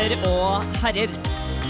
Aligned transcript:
Damer 0.00 0.22
og 0.24 0.76
herrer, 0.80 1.10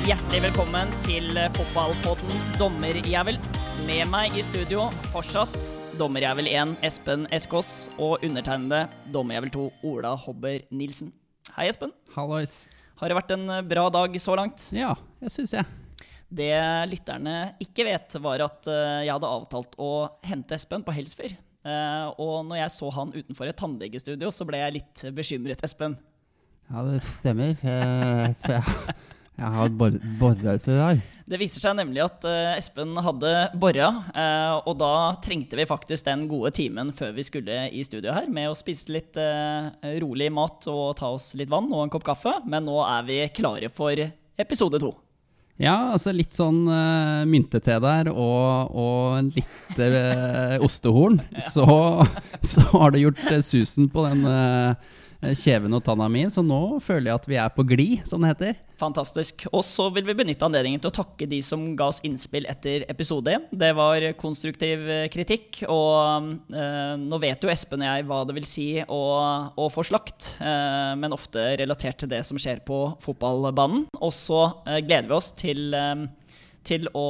hjertelig 0.07 0.39
velkommen 0.45 0.93
til 1.03 1.33
fotballpodden 1.57 2.45
Dommerjævel. 2.61 3.41
Med 3.89 4.05
meg 4.07 4.37
i 4.39 4.45
studio 4.47 4.85
fortsatt 5.11 5.57
Dommerjævel 5.99 6.47
1 6.47 6.77
Espen 6.87 7.25
Eskås 7.35 7.89
og 7.97 8.23
undertegnede 8.23 8.85
Dommerjævel 9.11 9.51
2 9.57 9.65
Ola 9.91 10.13
Hobber 10.15 10.63
Nilsen. 10.71 11.11
Hei, 11.57 11.67
Espen. 11.73 11.91
Hallois. 12.15 12.69
Har 13.03 13.11
det 13.11 13.17
vært 13.19 13.35
en 13.35 13.51
bra 13.67 13.89
dag 13.99 14.15
så 14.23 14.39
langt? 14.39 14.69
Ja, 14.79 14.93
jeg 15.27 15.35
syns 15.35 15.57
jeg. 15.57 15.67
Det 16.31 16.55
lytterne 16.93 17.57
ikke 17.67 17.89
vet, 17.89 18.15
var 18.23 18.47
at 18.47 18.71
eh, 18.71 19.09
jeg 19.09 19.17
hadde 19.17 19.33
avtalt 19.41 19.75
å 19.75 19.91
hente 20.23 20.55
Espen 20.55 20.87
på 20.87 20.95
Helsfyr. 20.95 21.35
Eh, 21.67 22.07
og 22.15 22.47
når 22.47 22.63
jeg 22.63 22.77
så 22.79 22.95
han 22.95 23.11
utenfor 23.11 23.51
et 23.51 23.59
tannlegestudio, 23.59 24.31
så 24.31 24.47
ble 24.47 24.63
jeg 24.63 24.79
litt 24.79 25.05
bekymret, 25.19 25.67
Espen. 25.67 25.99
Ja, 26.71 26.85
det 26.87 27.01
stemmer. 27.19 27.57
Eh, 27.67 28.27
for 28.45 28.55
jeg, 28.55 28.99
jeg 29.41 29.55
har 29.57 29.73
bor 29.75 29.97
borrelser 30.21 30.79
her. 30.79 31.01
Det 31.31 31.39
viser 31.39 31.63
seg 31.63 31.75
nemlig 31.79 32.03
at 32.05 32.25
eh, 32.27 32.53
Espen 32.59 32.95
hadde 33.03 33.33
bora, 33.59 33.89
eh, 34.15 34.55
og 34.71 34.79
da 34.79 34.93
trengte 35.23 35.59
vi 35.59 35.67
faktisk 35.67 36.07
den 36.07 36.25
gode 36.31 36.53
timen 36.55 36.91
før 36.95 37.13
vi 37.17 37.27
skulle 37.27 37.65
i 37.75 37.83
studio 37.87 38.15
her, 38.15 38.31
med 38.31 38.51
å 38.51 38.57
spise 38.59 38.95
litt 38.95 39.19
rolig 40.03 40.31
mat 40.35 40.67
og 40.71 40.95
ta 40.99 41.11
oss 41.15 41.33
litt 41.39 41.51
vann 41.51 41.71
og 41.75 41.85
en 41.85 41.95
kopp 41.95 42.07
kaffe. 42.07 42.39
Men 42.47 42.67
nå 42.67 42.79
er 42.87 43.07
vi 43.07 43.23
klare 43.35 43.71
for 43.75 44.07
episode 44.39 44.83
to. 44.83 44.95
Ja, 45.61 45.91
altså 45.93 46.15
litt 46.17 46.33
sånn 46.33 46.63
uh, 46.71 47.27
myntete 47.29 47.75
der, 47.85 48.09
og, 48.09 48.71
og 48.73 49.19
en 49.19 49.27
lite 49.35 49.89
uh, 49.93 50.55
ostehorn. 50.65 51.19
Så, 51.53 51.67
så 52.41 52.65
har 52.73 52.95
det 52.95 53.03
gjort 53.03 53.21
uh, 53.29 53.43
susen 53.45 53.91
på 53.93 54.07
den 54.07 54.25
uh, 54.25 54.97
kjeven 55.21 55.77
og 55.77 55.85
tanna 55.85 56.09
mi, 56.11 56.25
så 56.33 56.43
nå 56.45 56.81
føler 56.85 57.11
jeg 57.11 57.21
at 57.21 57.29
vi 57.29 57.39
er 57.43 57.55
på 57.55 57.65
glid, 57.69 58.07
som 58.09 58.23
det 58.23 58.33
heter. 58.33 58.59
Fantastisk. 58.81 59.45
Og 59.53 59.63
så 59.67 59.89
vil 59.93 60.07
vi 60.09 60.17
benytte 60.17 60.47
anledningen 60.47 60.81
til 60.81 60.91
å 60.91 60.97
takke 61.01 61.29
de 61.29 61.41
som 61.45 61.67
ga 61.77 61.91
oss 61.93 62.01
innspill 62.07 62.47
etter 62.49 62.87
episode 62.91 63.33
1. 63.37 63.51
Det 63.61 63.71
var 63.77 64.07
konstruktiv 64.21 64.87
kritikk, 65.13 65.63
og 65.69 66.31
eh, 66.55 66.95
nå 67.01 67.21
vet 67.21 67.45
jo 67.45 67.53
Espen 67.53 67.85
og 67.85 67.91
jeg 67.91 68.07
hva 68.09 68.23
det 68.29 68.37
vil 68.39 68.49
si 68.49 68.69
å, 68.81 69.03
å 69.53 69.69
få 69.73 69.85
slakt, 69.91 70.35
eh, 70.41 70.95
men 71.01 71.17
ofte 71.17 71.45
relatert 71.61 72.01
til 72.01 72.13
det 72.13 72.23
som 72.29 72.41
skjer 72.41 72.65
på 72.67 72.81
fotballbanen. 73.05 73.91
Og 74.01 74.15
så 74.17 74.47
eh, 74.65 74.81
gleder 74.87 75.11
vi 75.11 75.19
oss 75.19 75.33
til, 75.37 75.77
til 76.65 76.89
å 76.97 77.07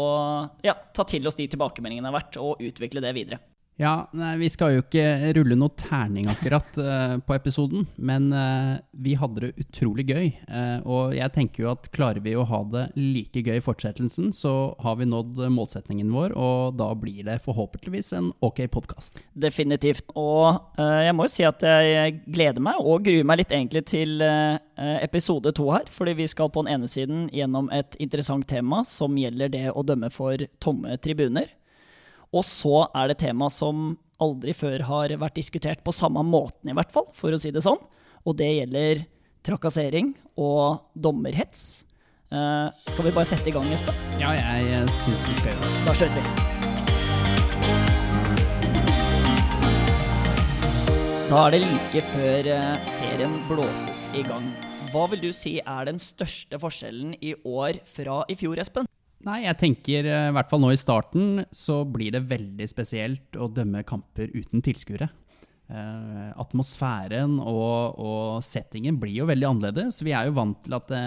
ja, 0.67 0.74
ta 0.97 1.06
til 1.06 1.30
oss 1.30 1.39
de 1.39 1.47
tilbakemeldingene 1.52 2.11
har 2.11 2.19
vært, 2.19 2.41
og 2.42 2.67
utvikle 2.67 3.05
det 3.05 3.14
videre. 3.17 3.42
Ja, 3.81 4.11
Vi 4.36 4.48
skal 4.53 4.75
jo 4.75 4.83
ikke 4.83 5.33
rulle 5.39 5.56
noe 5.56 5.73
terning 5.81 6.27
akkurat 6.28 6.77
uh, 6.77 7.14
på 7.25 7.33
episoden, 7.33 7.86
men 7.97 8.28
uh, 8.28 8.77
vi 8.92 9.14
hadde 9.17 9.47
det 9.47 9.64
utrolig 9.64 10.05
gøy. 10.11 10.27
Uh, 10.53 10.84
og 10.84 11.14
jeg 11.17 11.33
tenker 11.33 11.64
jo 11.64 11.70
at 11.73 11.89
klarer 11.95 12.20
vi 12.20 12.34
å 12.36 12.45
ha 12.45 12.61
det 12.75 12.83
like 12.98 13.41
gøy 13.41 13.56
i 13.56 13.64
fortsettelsen, 13.64 14.34
så 14.36 14.75
har 14.84 14.98
vi 15.01 15.08
nådd 15.08 15.41
målsetningen 15.55 16.12
vår, 16.12 16.34
og 16.36 16.77
da 16.77 16.91
blir 16.92 17.25
det 17.25 17.39
forhåpentligvis 17.47 18.12
en 18.19 18.28
ok 18.45 18.67
podkast. 18.75 19.23
Definitivt. 19.33 20.12
Og 20.12 20.61
jeg 20.77 21.17
må 21.17 21.25
jo 21.25 21.33
si 21.33 21.47
at 21.48 21.64
jeg 21.64 22.19
gleder 22.28 22.61
meg, 22.61 22.83
og 22.84 23.06
gruer 23.06 23.25
meg 23.25 23.41
litt 23.41 23.55
egentlig 23.55 23.86
til 23.89 24.20
episode 24.20 25.55
to 25.56 25.70
her. 25.73 25.89
Fordi 25.92 26.19
vi 26.20 26.28
skal 26.28 26.53
på 26.53 26.67
den 26.67 26.75
ene 26.77 26.91
siden 26.91 27.31
gjennom 27.33 27.73
et 27.73 27.97
interessant 28.03 28.45
tema 28.51 28.83
som 28.89 29.17
gjelder 29.17 29.53
det 29.56 29.67
å 29.73 29.86
dømme 29.86 30.12
for 30.12 30.45
tomme 30.61 31.01
tribuner. 31.01 31.48
Og 32.30 32.46
så 32.46 32.85
er 32.95 33.11
det 33.11 33.18
tema 33.24 33.48
som 33.51 33.96
aldri 34.23 34.52
før 34.55 34.85
har 34.86 35.14
vært 35.18 35.39
diskutert 35.41 35.80
på 35.83 35.95
samme 35.95 36.23
måten, 36.27 36.70
i 36.70 36.77
hvert 36.77 36.92
fall, 36.95 37.08
for 37.17 37.35
å 37.35 37.41
si 37.41 37.51
det 37.51 37.64
sånn. 37.64 37.80
Og 38.23 38.36
det 38.39 38.51
gjelder 38.52 39.02
trakassering 39.46 40.13
og 40.39 40.85
dommerhets. 40.95 41.86
Uh, 42.30 42.70
skal 42.86 43.08
vi 43.08 43.14
bare 43.17 43.27
sette 43.27 43.51
i 43.51 43.55
gang, 43.55 43.67
Espen? 43.74 43.96
Ja, 44.20 44.30
jeg, 44.36 44.69
jeg 44.69 44.95
syns 45.01 45.24
vi 45.27 45.35
skal 45.40 45.51
gjøre 45.51 45.64
det. 45.64 45.73
Da 45.89 45.96
kjører 45.98 46.14
vi. 46.20 46.23
Da 51.30 51.42
er 51.46 51.55
det 51.55 51.61
like 51.63 52.01
før 52.11 52.46
eh, 52.51 52.86
serien 52.90 53.36
blåses 53.46 54.08
i 54.19 54.23
gang. 54.27 54.48
Hva 54.90 55.05
vil 55.13 55.23
du 55.23 55.30
si 55.35 55.61
er 55.63 55.86
den 55.86 55.98
største 56.02 56.58
forskjellen 56.58 57.14
i 57.23 57.36
år 57.46 57.79
fra 57.86 58.24
i 58.27 58.35
fjor, 58.39 58.58
Espen? 58.58 58.89
Nei, 59.27 59.42
jeg 59.45 59.58
tenker 59.61 60.07
eh, 60.08 60.27
i 60.31 60.35
hvert 60.35 60.48
fall 60.48 60.63
nå 60.63 60.70
i 60.73 60.81
starten 60.81 61.42
så 61.53 61.83
blir 61.85 62.14
det 62.14 62.25
veldig 62.31 62.69
spesielt 62.70 63.36
å 63.36 63.51
dømme 63.53 63.85
kamper 63.89 64.33
uten 64.33 64.64
tilskuere. 64.64 65.11
Uh, 65.70 66.33
atmosfæren 66.42 67.36
og, 67.39 68.01
og, 68.03 68.41
settingen 68.42 68.97
blir 68.98 69.20
jo 69.20 69.29
veldig 69.29 69.47
annerledes. 69.47 70.01
Vi 70.03 70.11
er 70.11 70.27
jo 70.27 70.35
vant 70.35 70.58
til 70.64 70.75
at 70.75 70.89
det 70.91 71.03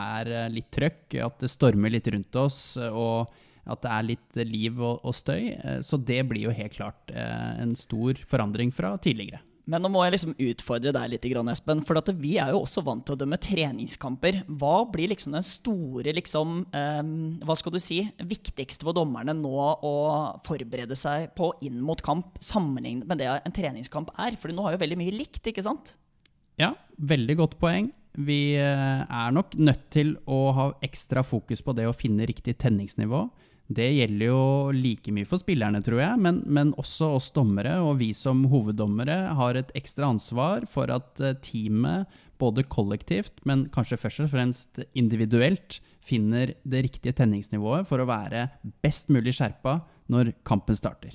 er 0.00 0.50
litt 0.50 0.72
trøkk, 0.74 1.20
at 1.22 1.36
det 1.38 1.52
stormer 1.52 1.92
litt 1.94 2.10
rundt 2.10 2.38
oss, 2.40 2.58
og 2.82 3.30
at 3.62 3.84
det 3.84 3.92
er 3.94 4.08
litt 4.08 4.40
liv 4.42 4.82
og, 4.82 5.04
og 5.06 5.14
støy. 5.14 5.52
Uh, 5.62 5.78
så 5.86 6.00
det 6.02 6.18
blir 6.32 6.48
jo 6.48 6.56
helt 6.56 6.74
klart 6.74 7.14
uh, 7.14 7.52
en 7.62 7.76
stor 7.78 8.18
forandring 8.26 8.74
fra 8.74 8.96
tidligere. 8.98 9.44
Men 9.70 9.84
nå 9.84 9.92
må 9.94 10.00
jeg 10.02 10.16
liksom 10.16 10.34
utfordre 10.42 10.90
deg 10.94 11.12
litt, 11.12 11.26
Espen. 11.52 11.82
For 11.86 12.12
vi 12.18 12.34
er 12.42 12.50
jo 12.50 12.64
også 12.64 12.82
vant 12.82 13.04
til 13.06 13.14
å 13.14 13.20
dømme 13.20 13.38
treningskamper. 13.38 14.40
Hva 14.58 14.82
blir 14.90 15.12
liksom 15.12 15.36
den 15.36 15.46
store 15.46 16.14
liksom, 16.16 16.64
um, 16.66 17.12
hva 17.46 17.56
skal 17.58 17.74
du 17.74 17.78
si, 17.82 18.00
viktigste 18.18 18.88
for 18.88 18.96
dommerne 18.96 19.36
nå 19.38 19.54
å 19.54 19.94
forberede 20.46 20.98
seg 20.98 21.30
på 21.38 21.52
inn 21.62 21.78
mot 21.84 22.02
kamp, 22.02 22.40
sammenlignet 22.42 23.06
med 23.06 23.22
det 23.22 23.30
en 23.38 23.54
treningskamp 23.54 24.10
er? 24.18 24.38
For 24.40 24.50
nå 24.50 24.66
har 24.66 24.76
jo 24.76 24.82
veldig 24.82 24.98
mye 24.98 25.14
likt, 25.14 25.44
ikke 25.46 25.64
sant? 25.66 25.94
Ja, 26.60 26.74
veldig 26.98 27.38
godt 27.38 27.58
poeng. 27.62 27.92
Vi 28.12 28.58
eh, 28.60 29.04
er 29.06 29.32
nok 29.32 29.54
nødt 29.56 29.86
til 29.94 30.16
å 30.28 30.42
ha 30.52 30.66
ekstra 30.84 31.22
fokus 31.24 31.62
på 31.64 31.72
det 31.78 31.86
å 31.88 31.96
finne 31.96 32.26
riktig 32.28 32.58
tenningsnivå. 32.60 33.24
Det 33.72 33.86
gjelder 33.94 34.26
jo 34.26 34.72
like 34.74 35.12
mye 35.14 35.28
for 35.28 35.40
spillerne, 35.40 35.80
tror 35.84 36.02
jeg, 36.02 36.18
men, 36.20 36.42
men, 36.44 36.72
også 36.80 37.12
oss 37.16 37.30
dommere. 37.34 37.78
Og 37.84 38.00
vi 38.02 38.10
som 38.16 38.42
hoveddommere 38.50 39.36
har 39.38 39.58
et 39.58 39.72
ekstra 39.78 40.10
ansvar 40.12 40.66
for 40.70 40.92
at 40.92 41.22
eh, 41.22 41.38
teamet, 41.44 42.10
både 42.42 42.64
kollektivt, 42.66 43.36
men 43.46 43.68
kanskje 43.70 44.00
først 44.02 44.24
og 44.24 44.32
fremst 44.32 44.82
individuelt, 44.98 45.78
finner 46.02 46.56
det 46.66 46.80
riktige 46.88 47.14
tenningsnivået 47.14 47.86
for 47.86 48.02
å 48.02 48.08
være 48.08 48.48
best 48.82 49.12
mulig 49.14 49.36
skjerpa 49.38 49.78
når 50.10 50.34
kampen 50.42 50.74
starter. 50.74 51.14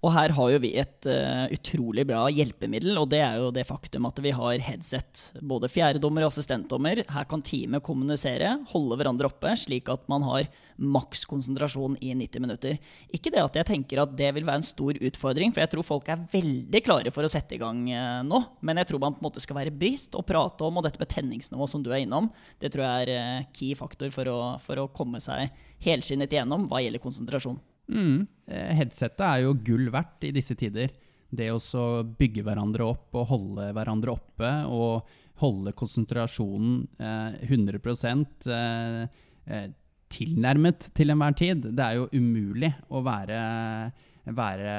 Og 0.00 0.14
her 0.14 0.32
har 0.32 0.50
jo 0.54 0.60
vi 0.62 0.70
et 0.80 1.06
uh, 1.12 1.44
utrolig 1.52 2.06
bra 2.08 2.22
hjelpemiddel, 2.32 2.96
og 2.96 3.10
det 3.12 3.20
er 3.20 3.36
jo 3.36 3.50
det 3.52 3.66
faktum 3.68 4.06
at 4.08 4.20
vi 4.24 4.32
har 4.32 4.62
headset. 4.64 5.26
Både 5.44 5.68
fjerdedommer 5.68 6.24
og 6.24 6.30
assistentdommer. 6.32 7.02
Her 7.04 7.26
kan 7.28 7.44
teamet 7.44 7.84
kommunisere, 7.84 8.54
holde 8.72 8.96
hverandre 8.96 9.28
oppe, 9.28 9.52
slik 9.60 9.90
at 9.92 10.06
man 10.08 10.24
har 10.24 10.48
maks 10.80 11.26
konsentrasjon 11.28 11.98
i 12.00 12.14
90 12.16 12.44
minutter. 12.46 12.78
Ikke 13.12 13.32
det 13.34 13.42
at 13.44 13.60
jeg 13.60 13.68
tenker 13.68 14.00
at 14.00 14.14
det 14.16 14.30
vil 14.38 14.48
være 14.48 14.62
en 14.62 14.70
stor 14.70 14.96
utfordring, 14.96 15.52
for 15.52 15.66
jeg 15.66 15.72
tror 15.74 15.88
folk 15.90 16.08
er 16.08 16.24
veldig 16.32 16.82
klare 16.86 17.12
for 17.12 17.28
å 17.28 17.32
sette 17.32 17.58
i 17.58 17.60
gang 17.60 17.84
uh, 17.92 18.22
nå. 18.24 18.40
Men 18.64 18.80
jeg 18.80 18.88
tror 18.88 19.04
man 19.04 19.18
på 19.18 19.20
en 19.20 19.28
måte 19.28 19.44
skal 19.44 19.60
være 19.60 19.74
bevisst 19.76 20.16
og 20.16 20.24
prate 20.30 20.64
om, 20.64 20.80
og 20.80 20.88
dette 20.88 21.02
med 21.02 21.12
tenningsnivå 21.12 21.68
som 21.68 21.84
du 21.84 21.92
er 21.92 22.06
innom, 22.06 22.32
det 22.62 22.72
tror 22.72 22.86
jeg 22.86 23.10
er 23.10 23.42
uh, 23.42 23.50
key 23.52 23.76
faktor 23.76 24.08
for 24.16 24.32
å, 24.32 24.40
for 24.64 24.80
å 24.80 24.88
komme 24.96 25.20
seg 25.20 25.52
helskinnet 25.84 26.32
igjennom 26.32 26.64
hva 26.72 26.80
gjelder 26.80 27.04
konsentrasjon. 27.04 27.60
Mm. 27.90 28.26
Headsettet 28.50 28.76
headsetet 28.78 29.22
er 29.26 29.44
jo 29.44 29.56
gull 29.66 29.90
verdt 29.92 30.26
i 30.28 30.32
disse 30.34 30.56
tider. 30.58 30.92
Det 31.30 31.46
å 31.54 31.58
bygge 32.02 32.42
hverandre 32.46 32.86
opp 32.90 33.14
og 33.18 33.28
holde 33.30 33.68
hverandre 33.76 34.14
oppe 34.16 34.50
og 34.66 35.10
holde 35.40 35.72
konsentrasjonen 35.76 36.82
eh, 37.00 37.38
100 37.46 37.80
eh, 38.50 39.04
eh, 39.46 39.68
tilnærmet 40.10 40.90
til 40.96 41.14
enhver 41.14 41.36
tid. 41.38 41.70
Det 41.70 41.86
er 41.86 42.00
jo 42.00 42.08
umulig 42.12 42.72
å 42.90 43.02
være, 43.06 43.40
være 44.36 44.74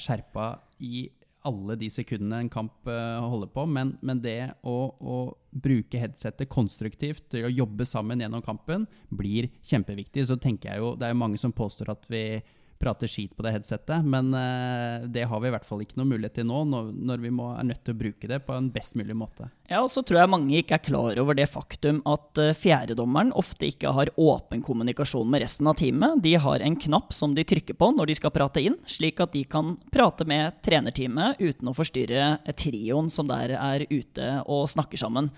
skjerpa 0.00 0.50
i 0.84 1.06
alle 1.44 1.76
de 1.80 1.90
sekundene 1.92 2.40
en 2.44 2.50
kamp 2.52 2.88
uh, 2.88 3.20
holder 3.28 3.50
på, 3.52 3.66
men, 3.70 3.94
men 4.04 4.20
det 4.24 4.38
å, 4.66 4.76
å, 4.98 5.18
bruke 5.54 6.00
headsetet 6.00 6.50
konstruktivt 6.50 7.36
å 7.38 7.50
jobbe 7.52 7.86
sammen 7.86 8.24
gjennom 8.24 8.42
kampen 8.42 8.88
blir 9.14 9.50
kjempeviktig. 9.62 10.24
Så 10.26 10.38
tenker 10.40 10.72
jeg 10.72 10.82
jo, 10.82 10.94
Det 10.98 11.06
er 11.06 11.14
jo 11.14 11.20
mange 11.20 11.38
som 11.38 11.54
påstår 11.54 11.92
at 11.94 12.08
vi 12.10 12.24
prater 12.80 13.08
skit 13.08 13.36
på 13.36 13.44
det 13.46 13.54
headsetet. 13.54 14.02
Men 14.08 14.32
uh, 14.34 15.06
det 15.06 15.28
har 15.30 15.42
vi 15.42 15.50
i 15.50 15.54
hvert 15.54 15.68
fall 15.68 15.84
ikke 15.84 16.00
noe 16.00 16.10
mulighet 16.10 16.40
til 16.40 16.48
nå, 16.48 16.64
når, 16.72 16.90
når 17.12 17.22
vi 17.22 17.32
må, 17.34 17.52
er 17.54 17.68
nødt 17.70 17.84
til 17.86 17.94
å 17.94 18.02
bruke 18.02 18.30
det 18.30 18.40
på 18.46 18.56
en 18.56 18.72
best 18.74 18.98
mulig 18.98 19.16
måte. 19.18 19.48
Ja, 19.64 19.78
og 19.80 19.88
så 19.88 20.02
tror 20.04 20.18
jeg 20.20 20.28
mange 20.28 20.58
ikke 20.58 20.76
er 20.76 20.82
klar 20.84 21.16
over 21.22 21.36
det 21.38 21.46
faktum 21.48 22.02
at 22.04 22.36
uh, 22.36 22.50
fjerdedommeren 22.52 23.30
ofte 23.32 23.70
ikke 23.70 23.94
har 23.96 24.10
åpen 24.20 24.60
kommunikasjon 24.60 25.30
med 25.32 25.40
resten 25.40 25.70
av 25.70 25.78
teamet. 25.80 26.18
De 26.20 26.34
har 26.36 26.60
en 26.60 26.76
knapp 26.76 27.14
som 27.16 27.32
de 27.32 27.46
trykker 27.48 27.78
på 27.80 27.88
når 27.96 28.10
de 28.10 28.16
skal 28.18 28.32
prate 28.34 28.60
inn, 28.60 28.76
slik 28.84 29.22
at 29.24 29.32
de 29.32 29.40
kan 29.48 29.72
prate 29.94 30.26
med 30.28 30.58
trenerteamet 30.66 31.40
uten 31.40 31.70
å 31.70 31.74
forstyrre 31.76 32.26
trioen 32.60 33.08
som 33.08 33.30
der 33.30 33.54
er 33.56 33.86
ute 33.88 34.26
og 34.44 34.68
snakker 34.68 35.00
sammen. 35.00 35.30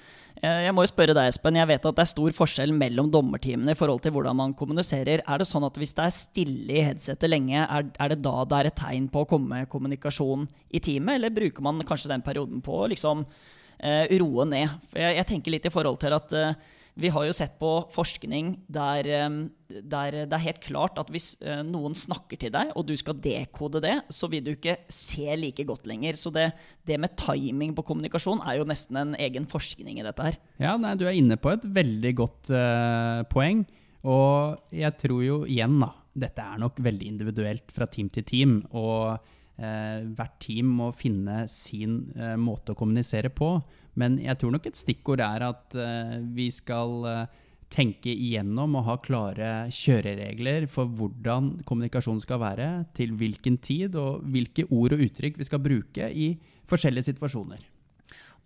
Uh, 0.42 0.58
jeg 0.66 0.74
må 0.74 0.82
jo 0.82 0.90
spørre 0.90 1.14
deg, 1.14 1.30
Espen. 1.30 1.62
Jeg 1.62 1.70
vet 1.70 1.86
at 1.86 1.94
det 1.94 2.02
er 2.02 2.10
stor 2.10 2.34
forskjell 2.42 2.74
mellom 2.74 3.12
dommerteamene 3.14 3.76
i 3.76 3.78
forhold 3.78 4.02
til 4.02 4.16
hvordan 4.16 4.42
man 4.42 4.56
kommuniserer. 4.58 5.22
Er 5.22 5.38
det 5.38 5.46
sånn 5.46 5.68
at 5.68 5.78
hvis 5.78 5.94
det 5.94 6.02
er 6.02 6.16
stille 6.18 6.80
i 6.80 6.82
headsetet 6.88 7.30
lenge, 7.30 7.62
er, 7.62 7.92
det 8.10 8.24
da 8.26 8.40
det 8.42 8.58
er 8.58 8.70
et 8.72 8.82
tegn 8.82 9.06
på 9.06 9.22
å 9.22 9.30
komme 9.36 9.68
kommunikasjon 9.70 10.48
i 10.74 10.82
teamet, 10.82 11.20
eller 11.20 11.38
bruker 11.38 11.62
man 11.62 11.86
kanskje 11.86 12.10
den 12.10 12.26
perioden 12.26 12.58
på 12.58 12.74
å 12.82 12.90
liksom 12.90 13.22
eh, 13.22 13.54
roe 13.80 14.48
ned. 14.48 14.72
Jeg, 14.96 15.18
jeg, 15.18 15.26
tenker 15.28 15.54
litt 15.54 15.68
i 15.68 15.72
forhold 15.72 16.00
til 16.02 16.16
at 16.16 16.34
eh, 16.36 16.74
vi 16.96 17.10
har 17.12 17.26
jo 17.28 17.34
sett 17.36 17.58
på 17.60 17.70
forskning 17.92 18.54
der, 18.72 19.08
eh, 19.12 19.34
der, 19.68 20.16
det 20.24 20.32
er 20.32 20.44
helt 20.46 20.62
klart 20.64 20.96
at 21.00 21.10
hvis 21.12 21.34
eh, 21.44 21.60
noen 21.66 21.92
snakker 21.98 22.40
til 22.40 22.54
deg, 22.54 22.72
og 22.72 22.86
du 22.88 22.94
skal 22.96 23.18
dekode 23.20 23.82
det, 23.84 23.98
så 24.08 24.30
vil 24.32 24.46
du 24.46 24.54
ikke 24.54 24.78
se 24.88 25.28
like 25.36 25.66
godt 25.68 25.84
lenger. 25.88 26.16
Så 26.16 26.32
det, 26.32 26.48
det 26.88 26.96
med 27.02 27.16
timing 27.20 27.76
på 27.76 27.84
kommunikasjon 27.84 28.40
er 28.48 28.60
jo 28.60 28.68
nesten 28.68 29.00
en 29.02 29.16
egen 29.20 29.48
forskning 29.50 30.00
i 30.00 30.06
dette 30.06 30.30
her. 30.30 30.40
Ja, 30.62 30.78
nei, 30.80 30.96
du 30.96 31.04
er 31.04 31.18
inne 31.18 31.36
på 31.36 31.52
et 31.52 31.68
veldig 31.68 32.14
godt 32.16 32.54
uh, 32.54 33.26
poeng. 33.28 33.66
Og 34.06 34.74
jeg 34.74 34.94
tror 35.00 35.22
jo 35.24 35.38
igjen, 35.50 35.80
da, 35.82 35.90
dette 36.16 36.42
er 36.42 36.60
nok 36.62 36.78
veldig 36.84 37.08
individuelt 37.10 37.72
fra 37.74 37.88
team 37.90 38.08
til 38.12 38.26
team. 38.26 38.58
Og 38.72 39.16
eh, 39.16 39.34
hvert 39.56 40.36
team 40.42 40.68
må 40.78 40.90
finne 40.96 41.44
sin 41.48 41.98
eh, 42.16 42.36
måte 42.36 42.74
å 42.74 42.78
kommunisere 42.78 43.30
på. 43.32 43.54
Men 43.96 44.18
jeg 44.20 44.36
tror 44.40 44.52
nok 44.52 44.68
et 44.68 44.78
stikkord 44.78 45.22
er 45.24 45.46
at 45.46 45.76
eh, 45.80 46.18
vi 46.36 46.50
skal 46.52 47.06
eh, 47.08 47.38
tenke 47.72 48.12
igjennom 48.12 48.76
og 48.78 48.84
ha 48.86 48.96
klare 49.02 49.52
kjøreregler 49.74 50.68
for 50.70 50.90
hvordan 50.98 51.56
kommunikasjon 51.66 52.20
skal 52.22 52.42
være, 52.44 52.68
til 52.96 53.16
hvilken 53.16 53.56
tid, 53.58 53.96
og 53.96 54.26
hvilke 54.28 54.68
ord 54.68 54.94
og 54.94 55.06
uttrykk 55.08 55.40
vi 55.40 55.48
skal 55.48 55.64
bruke 55.64 56.10
i 56.12 56.34
forskjellige 56.68 57.10
situasjoner. 57.14 57.64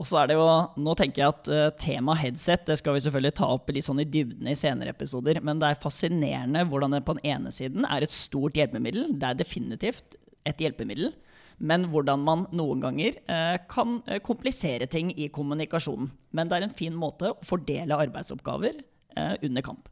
Og 0.01 0.06
så 0.09 0.23
er 0.23 0.31
det 0.31 0.39
jo, 0.39 0.47
Nå 0.81 0.95
tenker 0.97 1.21
jeg 1.21 1.35
at 1.35 1.77
tema 1.83 2.15
headset 2.17 2.63
det 2.71 2.79
skal 2.81 2.95
vi 2.97 3.03
selvfølgelig 3.05 3.35
ta 3.37 3.51
opp 3.53 3.69
litt 3.69 3.85
sånn 3.85 4.01
i 4.01 4.06
dybden 4.09 4.49
i 4.49 4.56
senere 4.56 4.95
episoder. 4.95 5.43
Men 5.45 5.61
det 5.61 5.75
er 5.75 5.83
fascinerende 5.83 6.63
hvordan 6.71 6.97
det 6.97 7.03
på 7.05 7.19
den 7.19 7.35
ene 7.35 7.53
siden 7.53 7.85
er 7.85 8.06
et 8.06 8.15
stort 8.15 8.56
hjelpemiddel. 8.56 9.11
Det 9.21 9.29
er 9.29 9.37
definitivt 9.43 10.17
et 10.49 10.63
hjelpemiddel. 10.63 11.13
Men 11.61 11.85
hvordan 11.93 12.23
man 12.25 12.47
noen 12.57 12.81
ganger 12.81 13.19
uh, 13.29 13.57
kan 13.69 13.99
uh, 14.09 14.19
komplisere 14.25 14.89
ting 14.89 15.13
i 15.13 15.29
kommunikasjonen. 15.33 16.09
Men 16.33 16.49
det 16.49 16.59
er 16.59 16.69
en 16.69 16.79
fin 16.79 16.97
måte 16.97 17.33
å 17.33 17.39
fordele 17.47 17.99
arbeidsoppgaver 18.07 18.81
under 19.43 19.65
kamp. 19.67 19.89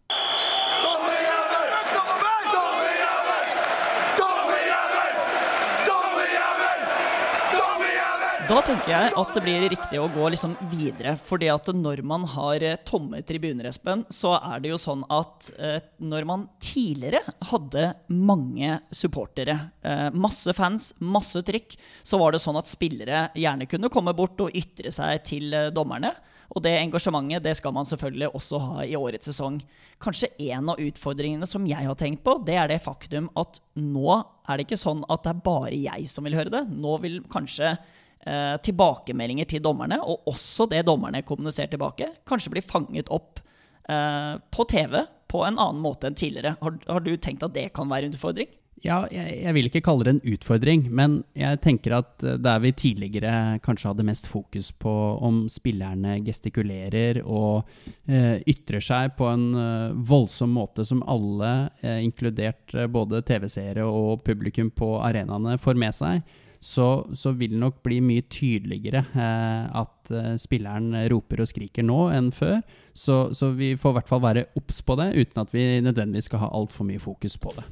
Da 8.48 8.62
tenker 8.64 8.88
jeg 8.88 9.12
at 9.20 9.34
det 9.36 9.40
blir 9.44 9.64
riktig 9.68 9.98
å 10.00 10.06
gå 10.08 10.28
liksom 10.32 10.54
videre. 10.70 11.18
fordi 11.20 11.50
at 11.52 11.66
når 11.68 12.00
man 12.00 12.22
har 12.32 12.62
eh, 12.64 12.78
tomme 12.80 13.20
tribuner, 13.20 13.66
Espen, 13.68 14.06
så 14.08 14.38
er 14.38 14.62
det 14.64 14.70
jo 14.70 14.78
sånn 14.80 15.02
at 15.12 15.50
eh, 15.60 15.82
når 16.00 16.24
man 16.24 16.46
tidligere 16.56 17.20
hadde 17.50 17.90
mange 18.08 18.78
supportere, 18.88 19.58
eh, 19.84 20.06
masse 20.16 20.54
fans, 20.56 20.94
masse 20.96 21.42
trykk, 21.44 21.76
så 22.00 22.22
var 22.22 22.32
det 22.32 22.40
sånn 22.40 22.56
at 22.56 22.72
spillere 22.72 23.26
gjerne 23.36 23.68
kunne 23.68 23.92
komme 23.92 24.16
bort 24.16 24.40
og 24.40 24.56
ytre 24.56 24.94
seg 24.96 25.20
til 25.28 25.52
dommerne. 25.76 26.14
Og 26.48 26.64
det 26.64 26.72
engasjementet 26.78 27.44
det 27.44 27.52
skal 27.60 27.76
man 27.76 27.84
selvfølgelig 27.84 28.32
også 28.32 28.64
ha 28.64 28.88
i 28.88 28.96
årets 28.96 29.28
sesong. 29.28 29.60
Kanskje 30.00 30.32
en 30.48 30.72
av 30.72 30.80
utfordringene 30.80 31.44
som 31.44 31.68
jeg 31.68 31.84
har 31.84 32.00
tenkt 32.00 32.24
på, 32.24 32.40
det 32.48 32.56
er 32.56 32.72
det 32.72 32.80
faktum 32.80 33.28
at 33.36 33.60
nå 33.76 34.22
er 34.48 34.56
det 34.56 34.70
ikke 34.70 34.80
sånn 34.88 35.04
at 35.12 35.28
det 35.28 35.36
er 35.36 35.46
bare 35.52 35.76
jeg 35.76 36.08
som 36.08 36.24
vil 36.24 36.40
høre 36.40 36.56
det. 36.56 36.64
Nå 36.72 36.96
vil 37.04 37.20
kanskje 37.28 37.76
eh, 38.26 38.56
tilbakemeldinger 38.64 39.48
til 39.50 39.62
dommerne, 39.64 40.00
og 40.02 40.28
også 40.30 40.68
det 40.70 40.84
dommerne 40.88 41.24
kommuniserer 41.26 41.72
tilbake, 41.72 42.12
kanskje 42.28 42.54
blir 42.54 42.66
fanget 42.66 43.10
opp 43.14 43.42
eh, 43.88 44.34
på 44.50 44.68
TV 44.70 45.02
på 45.28 45.44
en 45.44 45.58
annen 45.60 45.82
måte 45.84 46.08
enn 46.08 46.16
tidligere. 46.18 46.56
Har, 46.62 46.78
har, 46.88 47.04
du 47.04 47.12
tenkt 47.16 47.44
at 47.44 47.54
det 47.56 47.68
kan 47.76 47.90
være 47.90 48.08
en 48.08 48.16
utfordring? 48.16 48.54
Ja, 48.84 49.00
jeg, 49.10 49.40
jeg, 49.42 49.52
vil 49.56 49.68
ikke 49.68 49.82
kalle 49.82 50.06
det 50.06 50.12
en 50.12 50.34
utfordring, 50.36 50.84
men 50.94 51.16
jeg 51.38 51.58
tenker 51.64 51.96
at 51.96 52.22
eh, 52.22 52.38
der 52.38 52.60
vi 52.62 52.70
tidligere 52.78 53.58
kanskje 53.64 53.90
hadde 53.90 54.06
mest 54.06 54.28
fokus 54.30 54.70
på 54.70 54.92
om 55.24 55.40
spillerne 55.50 56.18
gestikulerer 56.26 57.20
og 57.24 57.68
eh, 58.06 58.38
ytrer 58.46 58.84
seg 58.84 59.16
på 59.18 59.26
en 59.32 59.48
eh, 59.58 59.96
voldsom 60.08 60.54
måte 60.54 60.86
som 60.86 61.02
alle, 61.10 61.72
eh, 61.82 62.04
inkludert 62.06 62.74
eh, 62.74 62.86
både 62.86 63.24
TV-seere 63.26 63.86
og 63.86 64.22
publikum 64.26 64.70
på 64.70 64.94
arenaene, 65.02 65.58
får 65.58 65.82
med 65.82 65.98
seg, 65.98 66.38
så, 66.60 67.06
så, 67.14 67.32
vil 67.38 67.54
det 67.54 67.60
nok 67.62 67.82
bli 67.86 68.00
mye 68.02 68.24
tydeligere 68.26 69.04
eh, 69.14 69.66
at 69.78 70.12
eh, 70.14 70.32
spilleren 70.40 70.90
roper 71.12 71.44
og 71.44 71.50
skriker 71.50 71.86
nå 71.86 72.08
enn 72.14 72.32
før. 72.34 72.58
Så, 72.92 73.28
så 73.36 73.52
vi 73.54 73.74
får 73.78 73.94
i 73.94 73.98
hvert 74.00 74.10
fall 74.10 74.24
være 74.24 74.46
obs 74.58 74.80
på 74.82 74.98
det, 74.98 75.12
uten 75.14 75.44
at 75.44 75.54
vi 75.54 75.66
nødvendigvis 75.84 76.30
skal 76.30 76.42
ha 76.46 76.50
altfor 76.58 76.88
mye 76.88 77.02
fokus 77.02 77.38
på 77.38 77.54
det. 77.58 77.66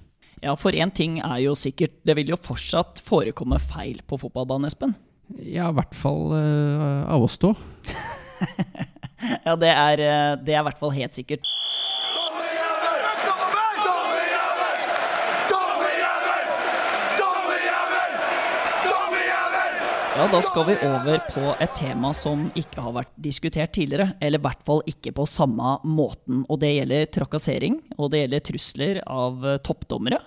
Ja, 0.45 0.53
for 0.59 0.77
én 0.77 0.93
ting 0.95 1.19
er 1.25 1.41
jo 1.43 1.57
sikkert, 1.59 1.97
det 2.07 2.15
vil 2.19 2.31
jo 2.35 2.39
fortsatt 2.39 3.01
forekomme 3.05 3.59
feil 3.73 4.03
på 4.07 4.19
fotballbanen, 4.21 4.69
Espen? 4.69 4.95
Ja, 5.43 5.71
i 5.73 5.77
hvert 5.77 5.97
fall 5.97 6.31
uh, 6.31 7.03
av 7.11 7.25
oss 7.25 7.39
to. 7.43 7.55
ja, 9.47 9.57
det 9.59 9.73
er, 9.73 10.03
eh, 10.03 10.33
det 10.45 10.55
er 10.55 10.61
i 10.61 10.67
hvert 10.69 10.79
fall 10.79 10.95
helt 10.95 11.19
sikkert. 11.19 11.49
Ja, 20.17 20.25
Da 20.33 20.39
skal 20.41 20.65
vi 20.65 20.75
over 20.81 21.19
på 21.29 21.51
et 21.61 21.75
tema 21.77 22.09
som 22.17 22.47
ikke 22.57 22.81
har 22.81 22.95
vært 22.97 23.11
diskutert 23.21 23.75
tidligere. 23.77 24.15
Eller 24.25 24.41
i 24.41 24.45
hvert 24.47 24.63
fall 24.65 24.81
ikke 24.89 25.13
på 25.13 25.27
samme 25.29 25.75
måten. 25.85 26.39
Og 26.49 26.57
det 26.63 26.71
gjelder 26.73 27.11
trakassering, 27.13 27.77
og 27.99 28.15
det 28.15 28.23
gjelder 28.23 28.47
trusler 28.49 29.03
av 29.05 29.45
toppdommere. 29.61 30.23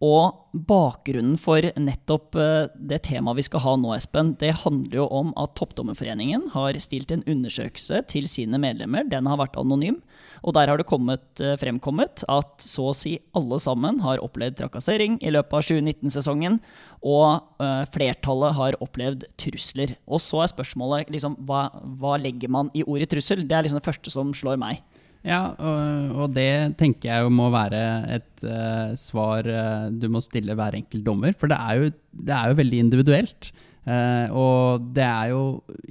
Og 0.00 0.56
bakgrunnen 0.66 1.36
for 1.36 1.60
nettopp 1.76 2.36
eh, 2.40 2.70
det 2.88 3.02
temaet 3.04 3.36
vi 3.36 3.44
skal 3.44 3.60
ha 3.66 3.74
nå, 3.76 3.90
Espen, 3.92 4.32
det 4.40 4.54
handler 4.62 4.96
jo 5.02 5.04
om 5.12 5.34
at 5.38 5.52
Toppdommerforeningen 5.58 6.46
har 6.54 6.78
stilt 6.80 7.12
en 7.12 7.24
undersøkelse 7.28 8.00
til 8.08 8.24
sine 8.30 8.56
medlemmer. 8.62 9.04
Den 9.12 9.28
har 9.28 9.36
vært 9.42 9.58
anonym. 9.60 9.98
Og 10.40 10.56
der 10.56 10.72
har 10.72 10.80
det 10.80 10.88
kommet, 10.88 11.26
eh, 11.44 11.52
fremkommet 11.60 12.24
at 12.32 12.64
så 12.64 12.88
å 12.88 12.96
si 12.96 13.18
alle 13.36 13.60
sammen 13.60 14.00
har 14.00 14.24
opplevd 14.24 14.56
trakassering 14.62 15.18
i 15.20 15.34
løpet 15.36 15.58
av 15.58 15.68
2019-sesongen. 15.68 16.56
Og 17.00 17.44
uh, 17.60 17.84
flertallet 17.92 18.56
har 18.56 18.76
opplevd 18.84 19.24
trusler. 19.40 19.94
Og 20.04 20.20
så 20.20 20.42
er 20.42 20.50
spørsmålet 20.52 21.12
liksom, 21.12 21.38
hva, 21.48 21.68
hva 22.00 22.18
legger 22.20 22.52
man 22.52 22.72
i 22.76 22.84
ordet 22.84 23.08
trussel? 23.12 23.46
Det 23.48 23.56
er 23.56 23.64
liksom 23.64 23.80
det 23.80 23.88
første 23.88 24.12
som 24.12 24.32
slår 24.36 24.60
meg. 24.60 24.82
Ja, 25.26 25.40
og, 25.52 26.12
og, 26.16 26.28
det 26.32 26.78
tenker 26.80 27.10
jeg 27.10 27.32
må 27.34 27.50
være 27.52 27.80
et 28.16 28.44
uh, 28.46 28.92
svar 28.96 29.44
uh, 29.44 29.90
du 29.92 30.08
må 30.12 30.22
stille 30.24 30.56
hver 30.56 30.78
enkelt 30.78 31.04
dommer. 31.04 31.34
For 31.36 31.50
det 31.50 31.58
er 31.60 31.76
jo, 31.76 31.90
det 32.24 32.36
er 32.36 32.48
jo 32.48 32.60
veldig 32.62 32.86
individuelt. 32.86 33.50
Uh, 33.84 34.32
og 34.36 34.86
det 34.96 35.04
er 35.04 35.30
jo 35.32 35.42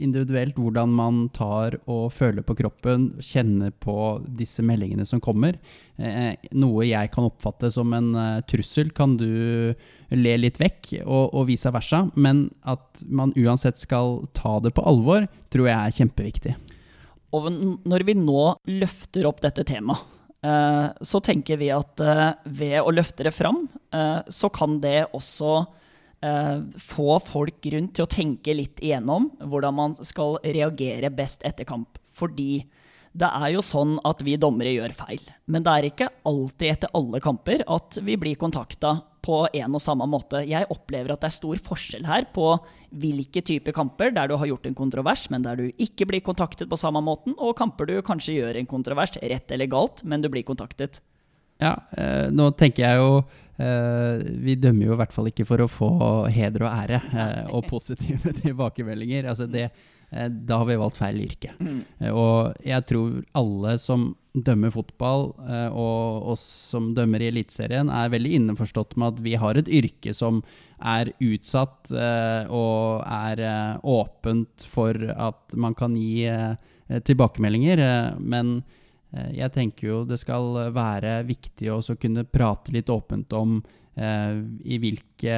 individuelt 0.02 0.58
hvordan 0.58 0.92
man 0.98 1.22
tar 1.34 1.78
og 1.90 2.08
føler 2.14 2.46
på 2.46 2.56
kroppen, 2.58 3.12
kjenner 3.22 3.74
på 3.86 4.18
disse 4.40 4.66
meldingene 4.66 5.06
som 5.10 5.22
kommer. 5.22 5.60
noe 6.56 6.88
jeg 6.88 7.12
kan 7.14 7.28
oppfatte 7.28 7.70
som 7.74 7.94
en 7.94 8.14
trussel, 8.50 8.94
kan 8.96 9.18
du 9.20 9.76
le 10.10 10.38
litt 10.40 10.58
vekk, 10.62 10.94
og, 11.04 11.36
og 11.36 11.50
vice 11.52 11.70
versa. 11.76 12.06
Men 12.16 12.48
at 12.66 13.06
man 13.06 13.36
uansett 13.38 13.78
skal 13.78 14.24
ta 14.34 14.58
det 14.64 14.74
på 14.74 14.86
alvor, 14.90 15.30
tror 15.54 15.70
jeg 15.70 15.78
er 15.78 15.98
kjempeviktig. 16.00 16.58
Og 17.36 17.50
når 17.86 18.06
vi 18.08 18.16
nå 18.18 18.46
løfter 18.70 19.28
opp 19.30 19.42
dette 19.44 19.66
temaet, 19.68 20.02
eh, 20.46 20.88
så 21.02 21.22
tenker 21.24 21.60
vi 21.62 21.70
at 21.74 22.02
eh, 22.02 22.32
ved 22.46 22.80
å 22.82 22.94
løfte 22.94 23.28
det 23.28 23.36
fram, 23.36 23.68
eh, 23.94 24.22
så 24.30 24.50
kan 24.54 24.80
det 24.84 25.12
også 25.14 25.60
få 26.20 27.14
folk 27.24 27.64
rundt 27.72 27.94
til 27.96 28.04
å 28.04 28.10
tenke 28.12 28.52
litt 28.52 28.82
igjennom 28.84 29.30
hvordan 29.40 29.72
man 29.78 29.94
skal 30.04 30.34
reagere 30.44 31.08
best 31.16 31.46
etter 31.48 31.64
kamp. 31.64 31.96
Fordi 32.12 32.66
det 33.16 33.30
er 33.30 33.54
jo 33.54 33.62
sånn 33.64 33.94
at 34.04 34.20
vi 34.28 34.34
dommere 34.36 34.74
gjør 34.74 34.98
feil. 34.98 35.22
Men 35.48 35.64
det 35.64 35.72
er 35.72 35.88
ikke 35.88 36.10
alltid 36.28 36.74
etter 36.74 36.92
alle 37.00 37.22
kamper 37.24 37.64
at 37.72 38.02
vi 38.04 38.18
blir 38.20 38.36
kontakta 38.36 38.98
på 39.26 39.42
en 39.54 39.76
og 39.76 39.84
samme 39.84 40.08
måte. 40.10 40.42
Jeg 40.48 40.68
opplever 40.74 41.14
at 41.14 41.24
det 41.24 41.30
er 41.30 41.38
stor 41.38 41.62
forskjell 41.66 42.08
her 42.08 42.28
på 42.36 42.54
hvilke 42.90 43.44
typer 43.46 43.76
kamper 43.76 44.14
der 44.16 44.32
du 44.32 44.38
har 44.40 44.50
gjort 44.50 44.70
en 44.70 44.78
kontrovers, 44.78 45.28
men 45.34 45.46
der 45.46 45.60
du 45.60 45.68
ikke 45.78 46.08
blir 46.10 46.24
kontaktet 46.26 46.70
på 46.72 46.80
samme 46.80 47.04
måten, 47.06 47.36
og 47.38 47.58
kamper 47.60 47.90
du 47.90 48.00
kanskje 48.06 48.40
gjør 48.40 48.60
en 48.60 48.70
kontrovers, 48.70 49.18
rett 49.22 49.52
eller 49.56 49.70
galt, 49.72 50.04
men 50.04 50.24
du 50.24 50.30
blir 50.32 50.48
kontaktet. 50.48 51.02
Ja, 51.60 51.76
eh, 51.98 52.30
nå 52.32 52.50
tenker 52.56 52.86
jeg 52.86 53.00
jo 53.02 53.16
eh, 53.60 54.22
Vi 54.46 54.56
dømmer 54.64 54.88
jo 54.88 54.94
i 54.96 55.00
hvert 55.02 55.12
fall 55.12 55.28
ikke 55.28 55.44
for 55.48 55.60
å 55.60 55.68
få 55.68 55.90
heder 56.32 56.64
og 56.64 56.72
ære 56.72 57.02
eh, 57.12 57.50
og 57.52 57.68
positive 57.68 58.32
tilbakemeldinger. 58.44 59.28
Altså 59.28 59.50
det, 59.52 59.68
eh, 60.10 60.30
da 60.30 60.62
har 60.62 60.70
vi 60.70 60.80
valgt 60.80 61.02
feil 61.02 61.20
yrke. 61.26 61.52
Mm. 61.60 61.82
Eh, 62.00 62.14
og 62.14 62.56
jeg 62.64 62.88
tror 62.88 63.20
alle 63.42 63.76
som 63.84 64.14
dømmer 64.46 64.72
fotball, 64.74 65.30
eh, 65.46 65.68
og 65.70 66.32
oss 66.34 66.44
som 66.72 66.92
dømmer 66.98 67.24
i 67.24 67.30
Eliteserien, 67.32 67.90
er 67.92 68.12
veldig 68.14 68.34
innforstått 68.38 68.96
med 69.00 69.14
at 69.14 69.22
vi 69.26 69.36
har 69.40 69.60
et 69.60 69.70
yrke 69.70 70.14
som 70.16 70.42
er 70.80 71.12
utsatt 71.24 71.92
eh, 71.92 72.50
og 72.54 73.04
er 73.04 73.44
eh, 73.46 73.80
åpent 73.84 74.68
for 74.70 74.96
at 75.16 75.58
man 75.60 75.78
kan 75.78 75.98
gi 75.98 76.28
tilbakemeldinger. 77.06 77.82
Men 78.18 78.64
jeg 79.34 79.54
tenker 79.54 79.88
jo 79.88 80.00
det 80.10 80.18
skal 80.22 80.72
være 80.74 81.20
viktig 81.28 81.70
å 81.70 81.82
kunne 82.02 82.26
prate 82.26 82.74
litt 82.74 82.90
åpent 82.90 83.34
om 83.38 83.60
i 84.00 84.78
hvilke 84.82 85.38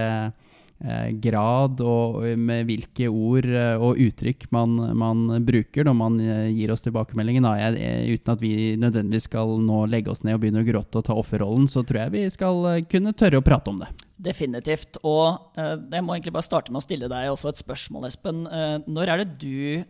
grad 1.21 1.81
og 1.85 2.23
med 2.41 2.65
hvilke 2.65 3.09
ord 3.09 3.45
eh, 3.45 3.75
og 3.77 3.99
uttrykk 4.01 4.47
man, 4.55 4.77
man 4.97 5.23
bruker 5.45 5.85
når 5.85 5.97
man 5.97 6.17
eh, 6.23 6.49
gir 6.55 6.73
oss 6.73 6.81
tilbakemeldingen. 6.85 7.45
Jeg, 7.61 7.77
eh, 7.77 8.13
uten 8.15 8.33
at 8.33 8.41
vi 8.41 8.53
nødvendigvis 8.81 9.29
skal 9.29 9.57
nå 9.61 9.83
legge 9.91 10.13
oss 10.13 10.23
ned 10.25 10.37
og 10.37 10.43
begynne 10.43 10.63
å 10.63 10.67
gråte 10.67 11.01
og 11.01 11.05
ta 11.07 11.17
offerrollen, 11.17 11.69
så 11.69 11.85
tror 11.85 12.05
jeg 12.05 12.15
vi 12.15 12.25
skal 12.33 12.65
eh, 12.71 12.83
kunne 12.89 13.13
tørre 13.17 13.41
å 13.41 13.45
prate 13.45 13.73
om 13.73 13.81
det. 13.83 13.91
Definitivt. 14.21 14.99
Og 15.05 15.57
eh, 15.57 15.77
jeg 15.77 16.05
må 16.05 16.15
egentlig 16.15 16.35
bare 16.35 16.49
starte 16.49 16.73
med 16.73 16.81
å 16.81 16.85
stille 16.85 17.09
deg 17.11 17.31
også 17.31 17.51
et 17.51 17.61
spørsmål, 17.61 18.09
Espen. 18.09 18.45
Eh, 18.49 18.77
når 18.89 19.13
er 19.13 19.23
det 19.23 19.31
du 19.41 19.83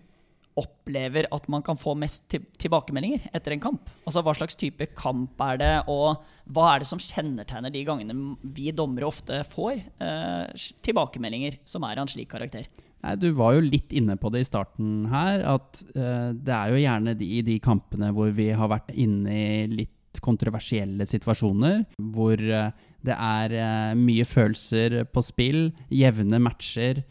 opplever 0.59 1.27
at 1.31 1.47
man 1.51 1.63
kan 1.63 1.79
få 1.79 1.93
mest 1.99 2.27
tilbakemeldinger 2.59 3.29
etter 3.35 3.55
en 3.55 3.63
kamp? 3.63 3.89
Altså 4.05 4.23
Hva 4.25 4.33
slags 4.35 4.57
type 4.59 4.89
kamp 4.97 5.39
er 5.45 5.61
det, 5.61 5.73
og 5.91 6.21
hva 6.51 6.73
er 6.73 6.83
det 6.83 6.89
som 6.89 7.01
kjennetegner 7.01 7.73
de 7.73 7.85
gangene 7.87 8.35
vi 8.43 8.73
dommere 8.75 9.07
ofte 9.07 9.43
får 9.51 9.79
eh, 9.79 10.67
tilbakemeldinger 10.85 11.61
som 11.63 11.87
er 11.87 11.95
av 11.95 12.05
en 12.05 12.11
slik 12.11 12.31
karakter? 12.33 12.67
Nei, 13.01 13.15
Du 13.17 13.31
var 13.37 13.55
jo 13.55 13.63
litt 13.65 13.93
inne 13.97 14.17
på 14.19 14.29
det 14.33 14.43
i 14.43 14.49
starten 14.49 15.07
her, 15.11 15.45
at 15.55 15.81
eh, 15.95 16.29
det 16.35 16.53
er 16.57 16.73
jo 16.73 16.83
gjerne 16.83 17.17
de, 17.17 17.31
de 17.47 17.57
kampene 17.63 18.11
hvor 18.15 18.33
vi 18.35 18.51
har 18.53 18.71
vært 18.71 18.93
inne 18.93 19.33
i 19.33 19.65
litt 19.71 19.97
kontroversielle 20.21 21.07
situasjoner, 21.07 21.85
hvor 22.11 22.35
eh, 22.41 22.71
det 23.01 23.15
er 23.15 23.55
eh, 23.57 23.93
mye 23.97 24.27
følelser 24.27 25.01
på 25.09 25.23
spill, 25.25 25.71
jevne 25.89 26.41
matcher, 26.43 27.01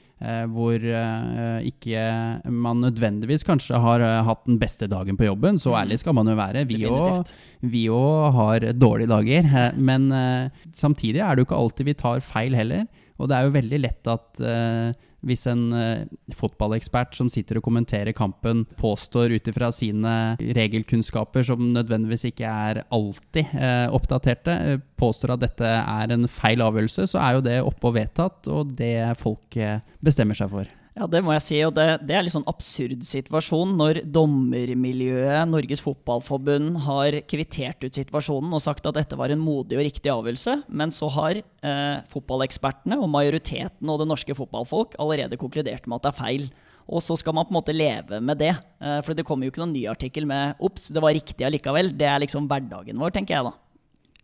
hvor 0.52 0.74
eh, 0.76 1.64
ikke 1.70 2.02
man 2.52 2.82
nødvendigvis 2.84 3.44
kanskje 3.48 3.80
har 3.80 4.00
eh, 4.04 4.18
hatt 4.26 4.42
den 4.46 4.58
beste 4.60 4.88
dagen 4.90 5.16
på 5.16 5.24
jobben. 5.28 5.58
Så 5.58 5.72
ærlig 5.78 5.98
skal 6.02 6.14
man 6.18 6.28
jo 6.28 6.36
være. 6.36 6.66
Vi 7.62 7.86
òg 7.88 8.32
har 8.36 8.66
dårlige 8.76 9.08
dager. 9.08 9.48
eh, 9.48 9.78
Men 9.80 10.10
eh, 10.12 10.50
samtidig 10.76 11.20
er 11.24 11.34
det 11.34 11.44
jo 11.44 11.48
ikke 11.50 11.60
alltid 11.62 11.86
vi 11.86 11.94
tar 11.94 12.20
feil 12.20 12.54
heller. 12.54 12.86
Og 13.20 13.28
det 13.28 13.36
er 13.36 13.44
jo 13.48 13.56
veldig 13.56 13.80
lett 13.80 14.08
at 14.08 14.40
eh, 14.40 14.92
hvis 15.26 15.46
en 15.50 15.68
eh, 15.76 16.06
fotballekspert 16.36 17.16
som 17.18 17.30
sitter 17.32 17.60
og 17.60 17.66
kommenterer 17.66 18.14
kampen, 18.16 18.64
påstår 18.80 19.34
ut 19.36 19.50
ifra 19.50 19.70
sine 19.74 20.14
regelkunnskaper, 20.40 21.44
som 21.46 21.70
nødvendigvis 21.74 22.28
ikke 22.30 22.48
er 22.48 22.82
alltid 22.88 23.54
eh, 23.56 23.86
oppdaterte, 23.92 24.56
eh, 24.74 24.82
påstår 25.00 25.36
at 25.36 25.44
dette 25.44 25.70
er 25.80 26.16
en 26.16 26.28
feil 26.30 26.64
avgjørelse, 26.64 27.10
så 27.12 27.22
er 27.22 27.38
jo 27.38 27.46
det 27.46 27.60
oppe 27.64 27.90
og 27.90 27.96
vedtatt, 27.98 28.50
og 28.52 28.74
det 28.78 28.94
folk 29.20 29.60
eh, 29.60 29.80
bestemmer 30.04 30.38
seg 30.38 30.52
for. 30.52 30.76
Ja, 31.00 31.06
det 31.08 31.22
må 31.24 31.32
jeg 31.32 31.44
si. 31.46 31.58
Og 31.64 31.72
det, 31.72 31.84
det 32.04 32.12
er 32.12 32.20
en 32.20 32.26
litt 32.26 32.34
sånn 32.34 32.50
absurd 32.50 33.06
situasjon 33.08 33.70
når 33.78 34.02
dommermiljøet, 34.12 35.48
Norges 35.48 35.80
Fotballforbund, 35.80 36.74
har 36.84 37.16
kvittert 37.30 37.86
ut 37.86 37.96
situasjonen 37.96 38.52
og 38.52 38.60
sagt 38.60 38.84
at 38.84 38.98
dette 38.98 39.16
var 39.16 39.32
en 39.32 39.40
modig 39.40 39.78
og 39.78 39.86
riktig 39.86 40.12
avgjørelse. 40.12 40.58
Men 40.68 40.92
så 40.92 41.08
har 41.14 41.40
eh, 41.40 42.02
fotballekspertene 42.12 43.00
og 43.00 43.08
majoriteten 43.14 43.88
og 43.88 44.02
det 44.02 44.10
norske 44.10 44.36
fotballfolk 44.36 44.98
allerede 45.00 45.40
konkludert 45.40 45.88
med 45.88 46.02
at 46.02 46.04
det 46.04 46.12
er 46.12 46.20
feil. 46.20 46.46
Og 46.90 47.00
så 47.06 47.16
skal 47.16 47.38
man 47.38 47.48
på 47.48 47.54
en 47.54 47.60
måte 47.62 47.76
leve 47.76 48.20
med 48.20 48.42
det. 48.42 48.52
Eh, 48.84 49.00
for 49.06 49.16
det 49.16 49.24
kommer 49.24 49.48
jo 49.48 49.54
ikke 49.54 49.64
noen 49.64 49.76
ny 49.78 49.86
artikkel 49.88 50.28
med 50.28 50.60
'ops, 50.60 50.92
det 50.92 51.00
var 51.00 51.16
riktig 51.16 51.48
allikevel'. 51.48 51.94
Det 51.96 52.12
er 52.12 52.20
liksom 52.26 52.44
hverdagen 52.44 53.00
vår, 53.00 53.16
tenker 53.16 53.38
jeg 53.38 53.48
da. 53.48 53.56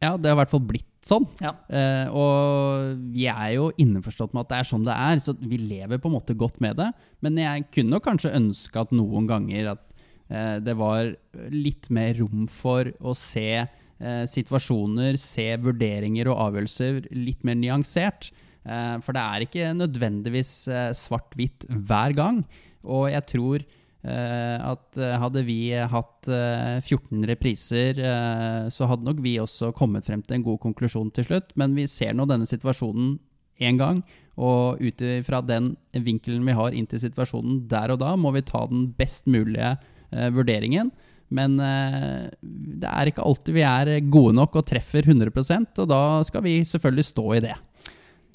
Ja, 0.03 0.15
det 0.17 0.29
har 0.29 0.37
i 0.37 0.41
hvert 0.43 0.53
fall 0.53 0.65
blitt 0.69 0.93
sånn. 1.07 1.27
Ja. 1.41 1.55
Eh, 1.71 2.13
og 2.13 3.03
vi 3.15 3.27
er 3.31 3.55
jo 3.57 3.71
innforstått 3.81 4.35
med 4.35 4.45
at 4.45 4.53
det 4.53 4.61
er 4.61 4.69
sånn 4.71 4.87
det 4.87 4.97
er, 4.97 5.23
så 5.23 5.37
vi 5.39 5.61
lever 5.61 6.01
på 6.03 6.11
en 6.11 6.17
måte 6.19 6.37
godt 6.39 6.59
med 6.65 6.79
det. 6.81 6.91
Men 7.25 7.39
jeg 7.41 7.69
kunne 7.75 8.03
kanskje 8.05 8.35
ønske 8.37 8.83
at 8.83 8.95
noen 8.97 9.29
ganger 9.31 9.73
at 9.77 9.85
eh, 10.29 10.57
det 10.65 10.77
var 10.79 11.15
litt 11.55 11.91
mer 11.95 12.17
rom 12.21 12.47
for 12.51 12.91
å 13.01 13.15
se 13.17 13.49
eh, 13.63 14.25
situasjoner, 14.31 15.19
se 15.21 15.49
vurderinger 15.63 16.33
og 16.33 16.43
avgjørelser 16.49 17.07
litt 17.17 17.47
mer 17.47 17.59
nyansert. 17.61 18.31
Eh, 18.67 18.95
for 19.05 19.17
det 19.17 19.25
er 19.25 19.47
ikke 19.47 19.73
nødvendigvis 19.79 20.53
eh, 20.69 20.93
svart-hvitt 20.99 21.69
hver 21.71 22.17
gang. 22.19 22.43
Og 22.87 23.09
jeg 23.13 23.29
tror 23.33 23.67
at 24.07 24.99
eh, 25.01 25.15
hadde 25.19 25.43
vi 25.47 25.61
hatt 25.75 26.29
eh, 26.31 26.79
14 26.79 27.25
repriser, 27.31 27.99
eh, 27.99 28.69
så 28.71 28.89
hadde 28.91 29.09
nok 29.09 29.23
vi 29.25 29.37
også 29.43 29.73
kommet 29.77 30.07
frem 30.07 30.23
til 30.23 30.39
en 30.39 30.47
god 30.47 30.61
konklusjon 30.63 31.11
til 31.17 31.27
slutt. 31.27 31.51
Men 31.59 31.75
vi 31.79 31.89
ser 31.91 32.15
nå 32.15 32.29
denne 32.31 32.49
situasjonen 32.49 33.17
én 33.63 33.81
gang, 33.81 34.03
og 34.37 34.83
ut 34.85 35.03
ifra 35.03 35.41
den 35.45 35.75
vinkelen 35.93 36.45
vi 36.47 36.57
har 36.57 36.77
inn 36.77 36.89
til 36.91 37.01
situasjonen 37.01 37.63
der 37.71 37.95
og 37.95 38.03
da, 38.03 38.13
må 38.21 38.35
vi 38.37 38.45
ta 38.45 38.67
den 38.69 38.91
best 38.99 39.29
mulige 39.31 39.75
eh, 40.13 40.29
vurderingen. 40.35 40.93
Men 41.33 41.57
eh, 41.59 42.29
det 42.43 42.87
er 42.91 43.11
ikke 43.11 43.25
alltid 43.27 43.57
vi 43.57 43.65
er 43.67 43.97
gode 44.13 44.37
nok 44.37 44.61
og 44.61 44.69
treffer 44.69 45.09
100% 45.09 45.81
og 45.83 45.89
da 45.91 46.03
skal 46.29 46.45
vi 46.45 46.61
selvfølgelig 46.69 47.09
stå 47.09 47.27
i 47.35 47.43
det. 47.49 47.57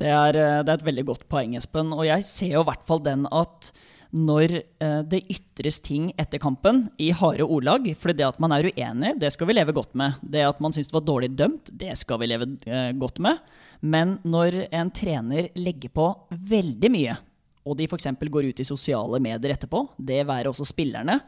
Det 0.01 0.09
er, 0.09 0.35
eh, 0.35 0.59
det 0.65 0.73
er 0.73 0.79
et 0.79 0.89
veldig 0.89 1.07
godt 1.11 1.27
poeng, 1.31 1.55
Espen. 1.59 1.93
Og 1.93 2.05
jeg 2.07 2.25
ser 2.27 2.55
jo 2.55 2.65
i 2.65 2.69
hvert 2.71 2.85
fall 2.87 3.03
den 3.05 3.27
at 3.29 3.71
når 4.11 4.53
eh, 4.59 5.01
det 5.07 5.23
ytres 5.31 5.79
ting 5.83 6.09
etter 6.19 6.41
kampen 6.43 6.83
i 6.99 7.11
harde 7.15 7.45
ordlag 7.47 7.87
For 7.99 8.11
det 8.15 8.25
at 8.27 8.39
man 8.43 8.53
er 8.55 8.67
uenig, 8.67 9.15
det 9.21 9.31
skal 9.33 9.47
vi 9.49 9.55
leve 9.55 9.75
godt 9.75 9.95
med. 9.97 10.19
Det 10.21 10.43
at 10.45 10.61
man 10.63 10.75
syns 10.75 10.91
det 10.91 10.97
var 10.97 11.07
dårlig 11.07 11.31
dømt, 11.39 11.71
det 11.71 11.95
skal 11.99 12.19
vi 12.21 12.29
leve 12.31 12.49
eh, 12.67 12.91
godt 12.99 13.21
med. 13.23 13.39
Men 13.81 14.17
når 14.27 14.65
en 14.69 14.91
trener 14.93 15.49
legger 15.55 15.93
på 15.95 16.09
veldig 16.29 16.91
mye, 16.91 17.17
og 17.61 17.77
de 17.77 17.85
f.eks. 17.85 18.09
går 18.33 18.49
ut 18.49 18.61
i 18.61 18.67
sosiale 18.67 19.19
medier 19.21 19.53
etterpå, 19.53 19.83
det 19.97 20.23
være 20.27 20.49
også 20.49 20.65
spillerne, 20.65 21.19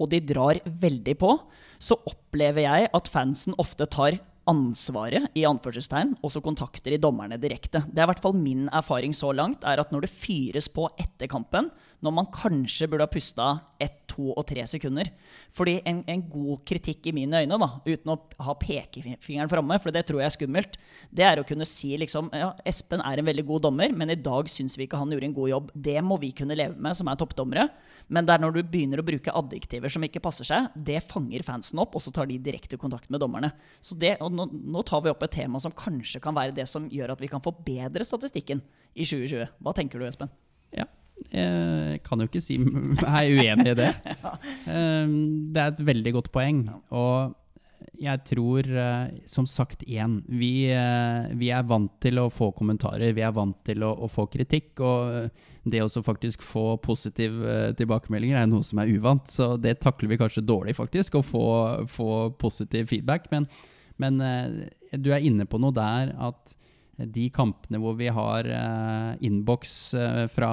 og 0.00 0.08
de 0.10 0.22
drar 0.24 0.60
veldig 0.64 1.14
på, 1.20 1.34
så 1.78 1.98
opplever 2.08 2.64
jeg 2.64 2.92
at 2.96 3.10
fansen 3.12 3.56
ofte 3.60 3.86
tar 3.92 4.16
ansvaret 4.50 5.30
i 5.38 5.44
anførselstegn, 5.46 6.16
og 6.22 6.32
så 6.34 6.42
kontakter 6.44 6.94
de 6.94 7.00
dommerne 7.02 7.38
direkte. 7.40 7.84
Det 7.88 8.00
er 8.00 8.06
i 8.08 8.10
hvert 8.10 8.22
fall 8.22 8.36
min 8.36 8.66
erfaring 8.74 9.14
så 9.14 9.30
langt, 9.36 9.64
er 9.64 9.80
at 9.80 9.92
når 9.94 10.06
det 10.06 10.14
fyres 10.14 10.68
på 10.72 10.88
etter 11.00 11.30
kampen, 11.30 11.70
når 12.02 12.14
man 12.16 12.30
kanskje 12.34 12.88
burde 12.90 13.06
ha 13.06 13.12
pusta 13.12 13.52
ett, 13.78 14.02
to 14.12 14.32
og 14.32 14.44
tre 14.48 14.64
sekunder 14.68 15.10
Fordi 15.54 15.78
en, 15.88 16.02
en 16.10 16.22
god 16.28 16.62
kritikk 16.68 17.08
i 17.08 17.14
mine 17.16 17.42
øyne, 17.42 17.58
da, 17.60 17.68
uten 17.86 18.12
å 18.12 18.16
ha 18.46 18.54
pekefingeren 18.60 19.50
framme, 19.50 19.78
for 19.82 19.94
det 19.94 20.04
tror 20.08 20.22
jeg 20.22 20.28
er 20.30 20.34
skummelt, 20.36 20.78
det 21.12 21.26
er 21.26 21.40
å 21.40 21.46
kunne 21.48 21.66
si 21.68 21.92
liksom 22.00 22.30
ja, 22.36 22.52
Espen 22.68 23.02
er 23.04 23.20
en 23.20 23.28
veldig 23.28 23.44
god 23.48 23.66
dommer, 23.68 23.94
men 23.96 24.12
i 24.12 24.18
dag 24.18 24.50
syns 24.52 24.78
vi 24.78 24.86
ikke 24.86 25.00
han 25.00 25.12
gjorde 25.12 25.28
en 25.28 25.36
god 25.36 25.52
jobb. 25.52 25.70
Det 25.88 25.98
må 26.04 26.18
vi 26.22 26.32
kunne 26.36 26.56
leve 26.58 26.76
med, 26.76 26.96
som 26.98 27.10
er 27.10 27.18
toppdommere. 27.20 27.66
Men 28.12 28.26
det 28.28 28.34
er 28.34 28.42
når 28.42 28.56
du 28.56 28.60
begynner 28.68 29.02
å 29.02 29.06
bruke 29.06 29.34
adjektiver 29.38 29.92
som 29.92 30.04
ikke 30.06 30.22
passer 30.24 30.48
seg, 30.48 30.68
det 30.74 31.00
fanger 31.08 31.44
fansen 31.46 31.80
opp, 31.82 31.96
og 31.96 32.04
så 32.04 32.12
tar 32.14 32.28
de 32.30 32.40
direkte 32.42 32.78
kontakt 32.80 33.10
med 33.12 33.22
dommerne. 33.22 33.52
Så 33.84 33.96
det, 33.98 34.16
og 34.24 34.31
nå, 34.34 34.48
nå 34.50 34.82
tar 34.88 35.04
vi 35.04 35.12
opp 35.12 35.22
et 35.26 35.34
tema 35.36 35.60
som 35.62 35.74
kanskje 35.76 36.20
kan 36.22 36.36
være 36.36 36.54
det 36.56 36.66
som 36.70 36.88
gjør 36.92 37.14
at 37.14 37.22
vi 37.22 37.30
kan 37.30 37.44
forbedre 37.44 38.06
statistikken 38.06 38.62
i 38.92 39.06
2020. 39.06 39.46
Hva 39.62 39.76
tenker 39.76 40.02
du, 40.02 40.08
Espen? 40.08 40.32
Ja. 40.76 40.88
Jeg 41.30 42.00
kan 42.06 42.18
jo 42.18 42.26
ikke 42.26 42.42
si 42.42 42.56
jeg 42.58 43.04
er 43.06 43.36
uenig 43.36 43.74
i 43.74 43.78
det. 43.78 43.92
Um, 44.66 45.14
Det 45.54 45.62
er 45.62 45.70
et 45.70 45.86
veldig 45.86 46.16
godt 46.18 46.32
poeng. 46.34 46.64
Og 46.90 47.36
jeg 48.02 48.22
tror, 48.26 48.66
eh, 48.66 49.10
som 49.28 49.46
sagt 49.46 49.82
igjen, 49.86 50.22
vi, 50.26 50.66
eh, 50.70 51.28
vi 51.38 51.50
er 51.54 51.66
vant 51.68 51.92
til 52.02 52.18
å 52.18 52.30
få 52.32 52.50
kommentarer. 52.56 53.12
Vi 53.14 53.22
er 53.22 53.34
vant 53.34 53.58
til 53.66 53.82
å, 53.86 53.92
å 53.94 54.08
få 54.10 54.26
kritikk. 54.32 54.80
Og 54.80 55.30
det 55.62 55.82
å 55.82 56.02
faktisk 56.02 56.42
få 56.42 56.76
positive 56.82 57.72
tilbakemeldinger 57.78 58.40
er 58.40 58.48
noe 58.50 58.66
som 58.66 58.80
er 58.82 58.90
uvant. 58.90 59.28
Så 59.30 59.54
det 59.60 59.78
takler 59.84 60.10
vi 60.10 60.20
kanskje 60.20 60.46
dårlig, 60.46 60.76
faktisk, 60.78 61.20
å 61.20 61.26
få, 61.26 61.46
få 61.90 62.10
positiv 62.40 62.90
feedback. 62.90 63.30
Men, 63.30 63.46
men 64.00 64.20
eh, 64.24 64.98
du 65.00 65.10
er 65.12 65.24
inne 65.24 65.48
på 65.48 65.60
noe 65.62 65.74
der 65.76 66.14
at 66.20 66.54
de 67.12 67.26
kampene 67.34 67.80
hvor 67.82 67.96
vi 67.98 68.10
har 68.12 68.46
eh, 68.46 69.26
innboks 69.26 69.74
eh, 69.98 70.24
fra 70.30 70.52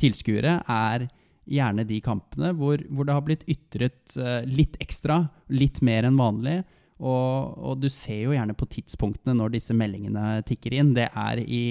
tilskuere, 0.00 0.58
er 0.68 1.08
gjerne 1.44 1.84
de 1.88 1.98
kampene 2.04 2.52
hvor, 2.56 2.80
hvor 2.88 3.08
det 3.08 3.16
har 3.16 3.26
blitt 3.26 3.44
ytret 3.50 4.16
eh, 4.20 4.42
litt 4.48 4.78
ekstra, 4.82 5.24
litt 5.52 5.82
mer 5.84 6.08
enn 6.08 6.20
vanlig. 6.20 6.62
Og, 7.04 7.58
og 7.58 7.80
du 7.82 7.88
ser 7.90 8.22
jo 8.22 8.34
gjerne 8.36 8.54
på 8.56 8.68
tidspunktene 8.70 9.34
når 9.36 9.56
disse 9.56 9.74
meldingene 9.76 10.38
tikker 10.46 10.76
inn. 10.78 10.94
Det 10.96 11.08
er 11.10 11.42
i 11.42 11.64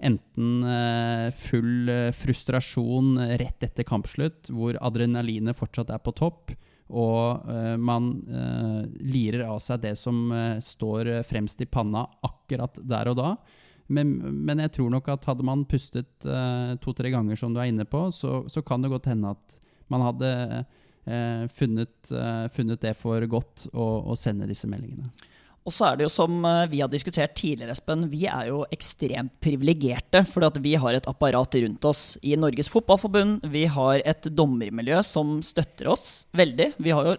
enten 0.00 0.64
eh, 0.64 1.28
full 1.36 1.90
eh, 1.92 2.10
frustrasjon 2.16 3.16
rett 3.40 3.66
etter 3.66 3.86
kampslutt, 3.88 4.50
hvor 4.52 4.78
adrenalinet 4.80 5.58
fortsatt 5.58 5.92
er 5.94 6.02
på 6.04 6.14
topp, 6.16 6.54
og 6.90 7.46
uh, 7.46 7.76
man 7.78 8.10
uh, 8.28 8.82
lirer 9.00 9.46
av 9.46 9.60
seg 9.62 9.82
det 9.84 9.94
som 9.98 10.28
uh, 10.34 10.58
står 10.62 11.12
fremst 11.28 11.62
i 11.62 11.68
panna 11.70 12.04
akkurat 12.26 12.78
der 12.82 13.12
og 13.12 13.18
da. 13.20 13.34
Men, 13.90 14.12
men 14.46 14.62
jeg 14.62 14.74
tror 14.76 14.90
nok 14.92 15.08
at 15.10 15.24
hadde 15.26 15.46
man 15.46 15.64
pustet 15.66 16.22
to-tre 16.22 17.10
ganger, 17.10 17.34
som 17.34 17.50
du 17.50 17.58
er 17.58 17.72
inne 17.72 17.82
på, 17.90 18.04
så, 18.14 18.44
så 18.46 18.62
kan 18.62 18.84
det 18.84 18.92
godt 18.92 19.08
hende 19.10 19.32
at 19.34 19.56
man 19.90 20.04
hadde 20.04 20.28
funnet, 21.58 22.12
funnet 22.54 22.84
det 22.84 22.92
for 23.00 23.26
godt 23.26 23.64
å, 23.74 23.88
å 24.12 24.14
sende 24.14 24.46
disse 24.46 24.70
meldingene. 24.70 25.10
Og 25.70 25.74
så 25.76 25.86
er 25.86 25.98
det 26.00 26.08
jo 26.08 26.10
som 26.10 26.42
eh, 26.42 26.66
vi 26.72 26.80
har 26.82 26.90
diskutert 26.90 27.36
tidligere, 27.38 27.76
Espen, 27.76 28.08
vi 28.10 28.24
er 28.26 28.48
jo 28.50 28.64
ekstremt 28.74 29.36
privilegerte. 29.44 30.24
fordi 30.26 30.64
vi 30.64 30.74
har 30.74 30.98
et 30.98 31.06
apparat 31.06 31.54
rundt 31.62 31.84
oss 31.86 32.18
i 32.26 32.34
Norges 32.34 32.68
Fotballforbund. 32.72 33.46
Vi 33.52 33.68
har 33.70 34.02
et 34.02 34.26
dommermiljø 34.34 34.98
som 35.06 35.38
støtter 35.46 35.92
oss 35.94 36.26
veldig. 36.34 36.72
Vi 36.82 36.90
har 36.90 37.06
jo 37.06 37.14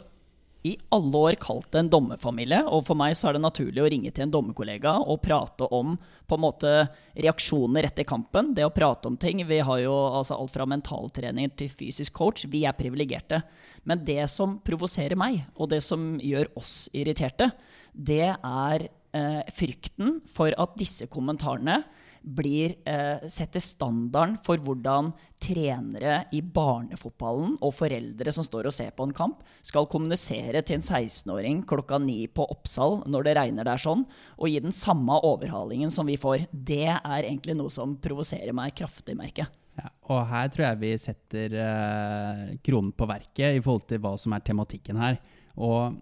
i 0.64 0.76
alle 0.94 1.18
år 1.18 1.36
kalt 1.42 1.72
det 1.74 1.80
en 1.82 1.90
dommerfamilie, 1.90 2.60
og 2.70 2.84
for 2.86 2.98
meg 2.98 3.16
så 3.18 3.30
er 3.30 3.38
det 3.38 3.42
naturlig 3.42 3.82
å 3.82 3.88
ringe 3.90 4.12
til 4.14 4.28
en 4.28 4.34
dommerkollega 4.34 4.94
og 5.02 5.22
prate 5.24 5.66
om 5.74 5.96
på 6.30 6.38
en 6.38 6.44
måte 6.44 6.74
reaksjoner 7.18 7.88
etter 7.90 8.06
kampen. 8.08 8.52
Det 8.54 8.68
å 8.68 8.74
prate 8.74 9.10
om 9.10 9.18
ting. 9.18 9.42
Vi 9.50 9.58
har 9.66 9.82
jo 9.82 9.96
altså 10.20 10.38
alt 10.38 10.54
fra 10.54 10.68
mentaltrening 10.70 11.50
til 11.58 11.72
fysisk 11.74 12.14
coach. 12.20 12.46
Vi 12.46 12.62
er 12.70 12.78
privilegerte. 12.78 13.42
Men 13.90 14.06
det 14.06 14.22
som 14.30 14.60
provoserer 14.62 15.18
meg, 15.18 15.42
og 15.58 15.74
det 15.74 15.82
som 15.86 16.14
gjør 16.22 16.54
oss 16.62 16.86
irriterte, 16.94 17.50
det 17.92 18.30
er 18.30 18.86
eh, 18.86 19.42
frykten 19.58 20.20
for 20.30 20.54
at 20.62 20.78
disse 20.80 21.10
kommentarene 21.12 21.82
blir 22.22 22.76
eh, 22.86 23.24
setter 23.32 23.64
standarden 23.64 24.38
for 24.46 24.62
hvordan 24.62 25.12
trenere 25.42 26.20
i 26.38 26.42
barnefotballen 26.46 27.56
og 27.66 27.74
foreldre 27.74 28.34
som 28.36 28.46
står 28.46 28.70
og 28.70 28.76
ser 28.76 28.92
på 28.94 29.08
en 29.08 29.16
kamp, 29.16 29.42
skal 29.66 29.90
kommunisere 29.90 30.62
til 30.62 30.78
en 30.78 30.86
16-åring 30.86 31.64
klokka 31.70 31.98
ni 32.02 32.28
på 32.30 32.46
Oppsal 32.54 33.02
når 33.10 33.26
det 33.26 33.38
regner 33.40 33.68
der 33.68 33.82
sånn, 33.82 34.06
og 34.38 34.52
gi 34.52 34.62
den 34.62 34.76
samme 34.76 35.18
overhalingen 35.26 35.94
som 35.94 36.10
vi 36.10 36.20
får. 36.22 36.46
Det 36.52 36.86
er 36.94 37.26
egentlig 37.26 37.58
noe 37.58 37.74
som 37.74 37.98
provoserer 38.02 38.54
meg 38.56 38.78
kraftig, 38.78 39.18
merker 39.18 39.50
ja, 39.80 39.88
og 40.12 40.26
her 40.28 40.50
tror 40.52 40.66
jeg 40.66 40.80
vi 40.82 40.92
setter 41.00 41.54
eh, 41.64 42.48
kronen 42.66 42.92
på 42.96 43.08
verket 43.10 43.58
i 43.58 43.62
forhold 43.64 43.88
til 43.90 44.02
hva 44.04 44.18
som 44.20 44.36
er 44.36 44.44
tematikken 44.46 45.00
her. 45.00 45.20
Og 45.56 45.96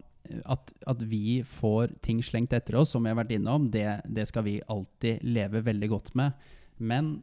at, 0.45 0.73
at, 0.88 1.01
vi 1.01 1.41
får 1.45 1.95
ting 2.05 2.21
slengt 2.23 2.53
etter 2.53 2.77
oss, 2.79 2.93
som 2.93 3.03
vi 3.03 3.11
har 3.11 3.19
vært 3.19 3.33
innom, 3.38 3.67
det, 3.71 4.01
det, 4.05 4.27
skal 4.29 4.45
vi 4.45 4.59
alltid 4.67 5.23
leve 5.25 5.63
veldig 5.65 5.89
godt 5.91 6.13
med. 6.19 6.49
Men 6.77 7.19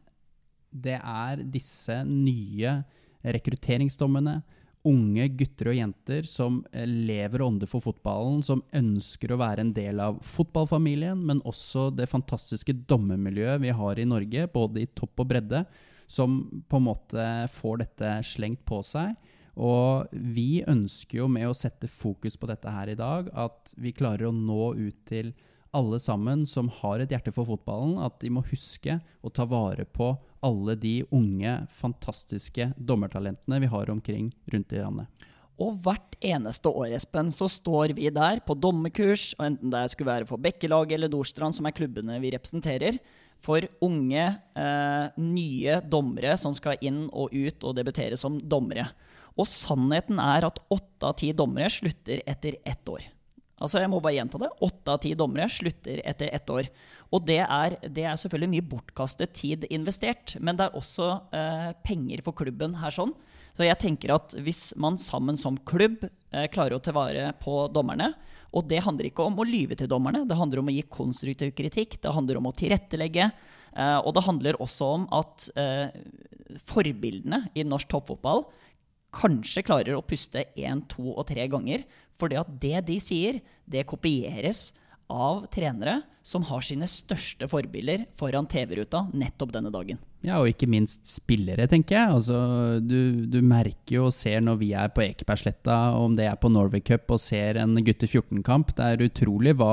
det 0.70 0.98
er 1.00 1.42
disse 1.44 2.02
nye 2.08 2.80
rekrutteringsdommene, 3.26 4.40
unge 4.86 5.24
gutter 5.34 5.72
og 5.72 5.74
jenter 5.80 6.26
som 6.30 6.60
lever 6.86 7.42
og 7.42 7.48
ånder 7.50 7.70
for 7.70 7.82
fotballen, 7.82 8.42
som 8.46 8.62
ønsker 8.76 9.32
å 9.34 9.40
være 9.40 9.64
en 9.64 9.72
del 9.74 9.98
av 10.02 10.20
fotballfamilien, 10.22 11.18
men 11.26 11.42
også 11.48 11.88
det 11.96 12.06
fantastiske 12.10 12.74
dommermiljøet 12.86 13.64
vi 13.64 13.74
har 13.74 13.98
i 13.98 14.06
Norge, 14.06 14.46
både 14.52 14.84
i 14.84 14.90
topp 14.94 15.24
og 15.24 15.32
bredde, 15.32 15.64
som 16.06 16.38
på 16.70 16.78
en 16.78 16.86
måte 16.86 17.24
får 17.56 17.82
dette 17.82 18.12
slengt 18.28 18.62
på 18.68 18.78
seg. 18.86 19.16
Og 19.56 20.12
vi 20.12 20.62
ønsker 20.68 21.22
jo 21.22 21.28
med 21.32 21.48
å 21.48 21.56
sette 21.56 21.88
fokus 21.88 22.36
på 22.36 22.48
dette 22.50 22.72
her 22.72 22.92
i 22.92 22.98
dag, 22.98 23.30
at 23.32 23.72
vi 23.80 23.94
klarer 23.96 24.28
å 24.28 24.36
nå 24.36 24.74
ut 24.76 24.98
til 25.08 25.32
alle 25.76 25.98
sammen 26.00 26.44
som 26.48 26.68
har 26.80 27.02
et 27.02 27.12
hjerte 27.12 27.32
for 27.34 27.48
fotballen, 27.48 27.96
at 28.00 28.18
de 28.22 28.30
må 28.32 28.44
huske 28.48 28.98
å 29.20 29.32
ta 29.32 29.44
vare 29.48 29.84
på 29.84 30.12
alle 30.46 30.76
de 30.80 30.98
unge, 31.12 31.56
fantastiske 31.74 32.70
dommertalentene 32.76 33.60
vi 33.64 33.72
har 33.72 33.90
omkring 33.92 34.30
rundt 34.52 34.76
i 34.76 34.82
landet. 34.82 35.26
Og 35.56 35.78
hvert 35.84 36.18
eneste 36.20 36.68
år 36.68 36.92
Espen, 36.98 37.30
så 37.32 37.48
står 37.48 37.94
vi 37.96 38.10
der 38.12 38.42
på 38.44 38.56
dommerkurs, 38.60 39.30
og 39.38 39.46
enten 39.48 39.72
det 39.72 39.86
skulle 39.92 40.12
være 40.12 40.28
for 40.28 40.40
Bekkelaget 40.40 40.98
eller 40.98 41.12
Nordstrand, 41.12 41.56
som 41.56 41.68
er 41.68 41.76
klubbene 41.76 42.20
vi 42.20 42.34
representerer, 42.34 42.98
for 43.40 43.64
unge, 43.84 44.26
eh, 44.56 45.06
nye 45.20 45.80
dommere 45.84 46.36
som 46.40 46.54
skal 46.56 46.80
inn 46.84 47.06
og 47.12 47.32
ut 47.32 47.64
og 47.64 47.76
debutere 47.76 48.16
som 48.20 48.38
dommere. 48.40 48.88
Og 49.36 49.48
sannheten 49.48 50.20
er 50.22 50.48
at 50.48 50.62
åtte 50.72 51.10
av 51.10 51.18
ti 51.20 51.32
dommere 51.36 51.68
slutter 51.72 52.22
etter 52.26 52.56
ett 52.64 52.88
år. 52.88 53.04
Altså 53.56 53.80
jeg 53.80 53.88
må 53.88 54.02
bare 54.04 54.18
gjenta 54.18 54.40
det. 54.40 54.50
Åtte 54.64 54.92
av 54.92 55.00
ti 55.00 55.14
dommere 55.16 55.48
slutter 55.52 56.02
etter 56.04 56.32
ett 56.36 56.50
år. 56.52 56.68
Og 57.14 57.24
det 57.24 57.40
er, 57.40 57.76
det 57.88 58.04
er, 58.04 58.18
selvfølgelig 58.20 58.52
mye 58.52 58.66
bortkastet 58.72 59.32
tid 59.38 59.64
investert, 59.72 60.34
men 60.44 60.58
det 60.58 60.66
er 60.66 60.76
også 60.76 61.08
eh, 61.36 61.70
penger 61.86 62.24
for 62.26 62.36
klubben 62.36 62.76
her 62.82 62.92
sånn. 62.92 63.14
Så 63.56 63.64
jeg 63.64 63.80
tenker 63.80 64.12
at 64.12 64.36
hvis 64.44 64.74
man 64.80 64.98
sammen 65.00 65.38
som 65.40 65.56
klubb 65.68 66.04
eh, 66.04 66.48
klarer 66.52 66.76
å 66.76 66.82
ta 66.84 66.92
vare 66.96 67.30
på 67.40 67.64
dommerne, 67.72 68.12
og 68.56 68.68
det 68.68 68.82
handler 68.84 69.08
ikke 69.08 69.24
om 69.24 69.40
å 69.40 69.48
lyve 69.48 69.76
til 69.78 69.88
dommerne, 69.88 70.26
det 70.28 70.36
handler 70.36 70.60
om 70.60 70.68
å 70.68 70.74
gi 70.76 70.84
konstruktiv 70.92 71.54
kritikk, 71.56 71.96
det 72.02 72.12
handler 72.12 72.40
om 72.40 72.50
å 72.50 72.54
tilrettelegge, 72.56 73.30
eh, 73.72 73.98
og 74.02 74.12
det 74.16 74.26
handler 74.28 74.60
også 74.60 74.92
om 74.98 75.08
at 75.16 75.48
eh, 75.56 75.96
forbildene 76.68 77.46
i 77.56 77.64
norsk 77.64 77.88
toppfotball 77.92 78.44
kanskje 79.16 79.64
klarer 79.66 79.96
å 79.96 80.04
puste 80.04 80.44
én, 80.58 80.84
to 80.90 81.14
og 81.14 81.26
tre 81.30 81.46
ganger. 81.50 81.86
Fordi 82.20 82.38
at 82.40 82.50
det 82.62 82.84
de 82.88 82.98
sier, 83.02 83.40
det 83.68 83.86
kopieres 83.88 84.70
av 85.12 85.46
trenere 85.52 86.00
som 86.26 86.42
har 86.48 86.64
sine 86.66 86.88
største 86.90 87.46
forbilder 87.46 88.08
foran 88.18 88.48
TV-ruta 88.50 89.04
nettopp 89.14 89.52
denne 89.54 89.70
dagen. 89.70 90.00
Ja, 90.26 90.40
og 90.40 90.48
ikke 90.50 90.66
minst 90.66 91.04
spillere, 91.06 91.68
tenker 91.70 91.94
jeg. 91.94 92.14
Altså, 92.16 92.38
du, 92.82 93.26
du, 93.30 93.38
merker 93.46 93.98
jo 94.00 94.06
og 94.08 94.14
ser 94.16 94.40
når 94.42 94.58
vi 94.58 94.72
er 94.74 94.90
på 94.90 95.04
Ekebergsletta, 95.04 95.76
om 95.94 96.16
det 96.18 96.26
er 96.26 96.40
på 96.42 96.50
Norway 96.50 96.82
Cup 96.82 97.12
og 97.14 97.22
ser 97.22 97.60
en 97.62 97.78
gutte 97.86 98.08
14-kamp. 98.08 98.74
Det 98.74 98.88
er 98.88 99.06
utrolig 99.06 99.54
hva 99.60 99.70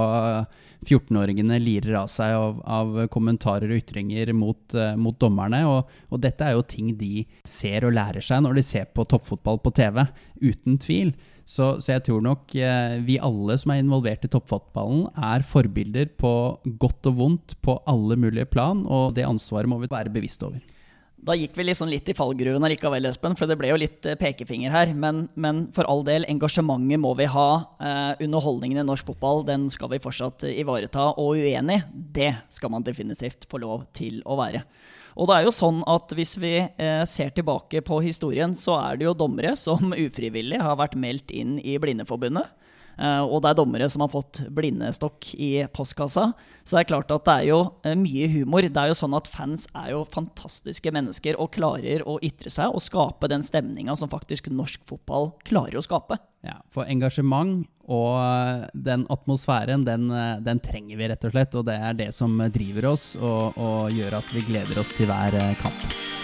14-åringene 0.86 1.58
lirer 1.64 1.98
av 2.04 2.12
seg 2.12 2.36
av, 2.38 2.62
av, 2.70 3.02
kommentarer 3.14 3.72
og 3.72 3.82
ytringer 3.82 4.30
mot, 4.38 4.62
uh, 4.78 4.94
mot 5.00 5.18
dommerne. 5.18 5.64
Og, 5.72 5.90
og, 6.12 6.22
dette 6.22 6.46
er 6.46 6.54
jo 6.54 6.68
ting 6.70 6.94
de 7.02 7.26
ser 7.48 7.88
og 7.88 7.98
lærer 7.98 8.22
seg 8.22 8.46
når 8.46 8.60
de 8.60 8.68
ser 8.68 8.92
på 8.94 9.08
toppfotball 9.10 9.64
på 9.64 9.74
TV, 9.80 10.04
uten 10.44 10.78
tvil. 10.78 11.16
Så, 11.44 11.82
så, 11.84 11.98
jeg 11.98 12.06
tror 12.06 12.22
nok 12.24 12.54
eh, 12.56 13.02
vi 13.04 13.18
alle 13.20 13.58
som 13.60 13.74
er 13.74 13.82
involvert 13.82 14.24
i 14.24 14.30
toppfotballen, 14.32 15.10
er 15.12 15.44
forbilder 15.44 16.14
på 16.20 16.32
godt 16.80 17.10
og 17.12 17.20
vondt 17.20 17.58
på 17.66 17.78
alle 17.90 18.18
mulige 18.20 18.50
plan, 18.50 18.86
og 18.86 19.16
det 19.18 19.28
ansvaret 19.28 19.70
må 19.70 19.80
vi 19.82 19.92
være 19.92 20.14
bevisst 20.14 20.44
over. 20.46 20.62
Da 21.24 21.36
gikk 21.40 21.54
vi 21.56 21.64
liksom 21.64 21.88
litt 21.88 22.10
i 22.12 22.16
fallgruven 22.18 22.66
allikevel, 22.68 23.06
Espen, 23.08 23.36
for 23.40 23.48
det 23.48 23.56
ble 23.60 23.70
jo 23.70 23.78
litt 23.80 24.04
eh, 24.10 24.18
pekefinger 24.20 24.74
her. 24.74 24.92
Men, 24.92 25.28
men 25.40 25.66
for 25.76 25.88
all 25.88 26.04
del, 26.04 26.26
engasjementet 26.28 27.00
må 27.00 27.14
vi 27.16 27.30
ha. 27.32 27.48
Eh, 27.80 28.26
underholdningen 28.26 28.82
i 28.82 28.84
norsk 28.84 29.08
fotball 29.08 29.46
den 29.48 29.70
skal 29.72 29.94
vi 29.94 30.02
fortsatt 30.04 30.44
ivareta. 30.52 31.14
Og 31.22 31.40
uenig, 31.40 31.80
det 31.94 32.34
skal 32.52 32.74
man 32.74 32.84
definitivt 32.84 33.48
få 33.48 33.62
lov 33.64 33.88
til 33.96 34.20
å 34.28 34.36
være. 34.42 34.66
Og 35.14 35.30
det 35.30 35.38
er 35.38 35.48
jo 35.48 35.54
sånn 35.56 35.80
at 35.88 36.12
hvis 36.18 36.36
vi 36.42 36.58
eh, 36.60 37.04
ser 37.08 37.32
tilbake 37.38 37.84
på 37.88 38.02
historien, 38.04 38.52
så 38.58 38.76
er 38.82 39.00
det 39.00 39.08
jo 39.08 39.16
dommere 39.16 39.56
som 39.60 39.96
ufrivillig 39.96 40.60
har 40.60 40.76
vært 40.82 41.00
meldt 41.00 41.32
inn 41.32 41.56
i 41.62 41.78
Blindeforbundet. 41.80 42.52
Uh, 43.00 43.24
og 43.26 43.42
det 43.44 43.52
er 43.52 43.58
dommere 43.58 43.88
som 43.90 44.04
har 44.04 44.12
fått 44.12 44.44
blindestokk 44.54 45.32
i 45.42 45.52
postkassa. 45.74 46.30
Så 46.64 46.76
det 46.76 46.84
er 46.84 46.90
klart 46.92 47.14
at 47.14 47.26
det 47.28 47.36
er 47.42 47.48
jo 47.50 47.60
uh, 47.86 47.94
mye 48.00 48.30
humor. 48.36 48.68
Det 48.68 48.82
er 48.82 48.92
jo 48.92 48.98
sånn 48.98 49.18
at 49.18 49.30
Fans 49.32 49.66
er 49.72 49.94
jo 49.96 50.04
fantastiske 50.14 50.94
mennesker 50.94 51.40
og 51.42 51.54
klarer 51.58 52.06
å 52.06 52.20
ytre 52.24 52.54
seg 52.54 52.74
og 52.74 52.84
skape 52.84 53.30
den 53.32 53.46
stemninga 53.46 53.98
som 54.00 54.12
faktisk 54.12 54.52
norsk 54.54 54.84
fotball 54.90 55.32
klarer 55.48 55.80
å 55.80 55.86
skape. 55.86 56.20
Ja, 56.44 56.60
For 56.76 56.90
engasjement 56.92 57.70
og 57.88 58.18
eh, 58.20 58.66
den 58.86 59.06
atmosfæren, 59.12 59.86
den, 59.88 60.10
den, 60.44 60.60
trenger 60.64 61.00
vi 61.00 61.08
rett 61.12 61.24
og 61.28 61.36
slett. 61.36 61.56
Og 61.56 61.68
det 61.68 61.78
er 61.80 61.96
det 62.00 62.12
som 62.16 62.36
driver 62.52 62.92
oss 62.94 63.14
og, 63.20 63.56
og 63.56 63.96
gjør 63.96 64.20
at 64.20 64.36
vi 64.36 64.44
gleder 64.52 64.84
oss 64.84 64.92
til 64.98 65.12
hver 65.12 65.40
kamp. 65.64 66.23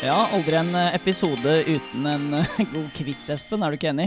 Ja, 0.00 0.30
aldri 0.32 0.56
en 0.56 0.70
eh, 0.72 0.94
episode 0.96 1.58
uten 1.68 2.06
en 2.08 2.22
eh, 2.38 2.52
god 2.72 2.86
quiz, 2.96 3.20
Espen. 3.34 3.60
Er 3.60 3.74
du 3.74 3.76
ikke 3.76 3.90
enig? 3.90 4.06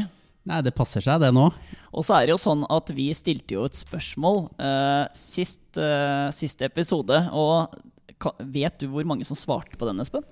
Nei, 0.49 0.57
det 0.65 0.73
passer 0.73 1.03
seg, 1.05 1.19
det 1.21 1.29
nå. 1.37 1.43
Og 1.93 2.05
så 2.07 2.15
er 2.17 2.25
det 2.25 2.33
jo 2.33 2.39
sånn 2.41 2.63
at 2.73 2.89
vi 2.97 3.05
stilte 3.13 3.53
jo 3.53 3.67
et 3.69 3.77
spørsmål 3.77 4.39
uh, 4.57 5.05
sist, 5.15 5.61
uh, 5.77 6.33
siste 6.33 6.65
episode. 6.65 7.19
Og 7.37 7.77
vet 8.41 8.81
du 8.81 8.87
hvor 8.89 9.05
mange 9.05 9.27
som 9.29 9.37
svarte 9.37 9.77
på 9.77 9.85
den, 9.87 10.01
Espen? 10.01 10.25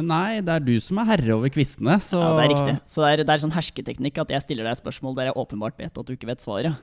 Nei, 0.00 0.40
det 0.40 0.56
er 0.56 0.64
du 0.64 0.74
som 0.80 1.02
er 1.02 1.10
herre 1.12 1.36
over 1.36 1.52
quizene, 1.52 1.98
så 2.00 2.16
Ja, 2.16 2.32
det 2.38 2.46
er 2.46 2.52
riktig. 2.54 2.74
Så 2.96 3.04
det 3.04 3.12
er, 3.12 3.24
det 3.28 3.36
er 3.36 3.44
sånn 3.44 3.54
hersketeknikk 3.54 4.24
at 4.24 4.32
jeg 4.32 4.46
stiller 4.46 4.66
deg 4.66 4.78
et 4.78 4.82
spørsmål 4.82 5.20
der 5.20 5.28
jeg 5.28 5.38
åpenbart 5.44 5.76
vet 5.84 5.92
at 5.92 6.08
du 6.08 6.16
ikke 6.16 6.32
vet 6.32 6.44
svaret. 6.44 6.80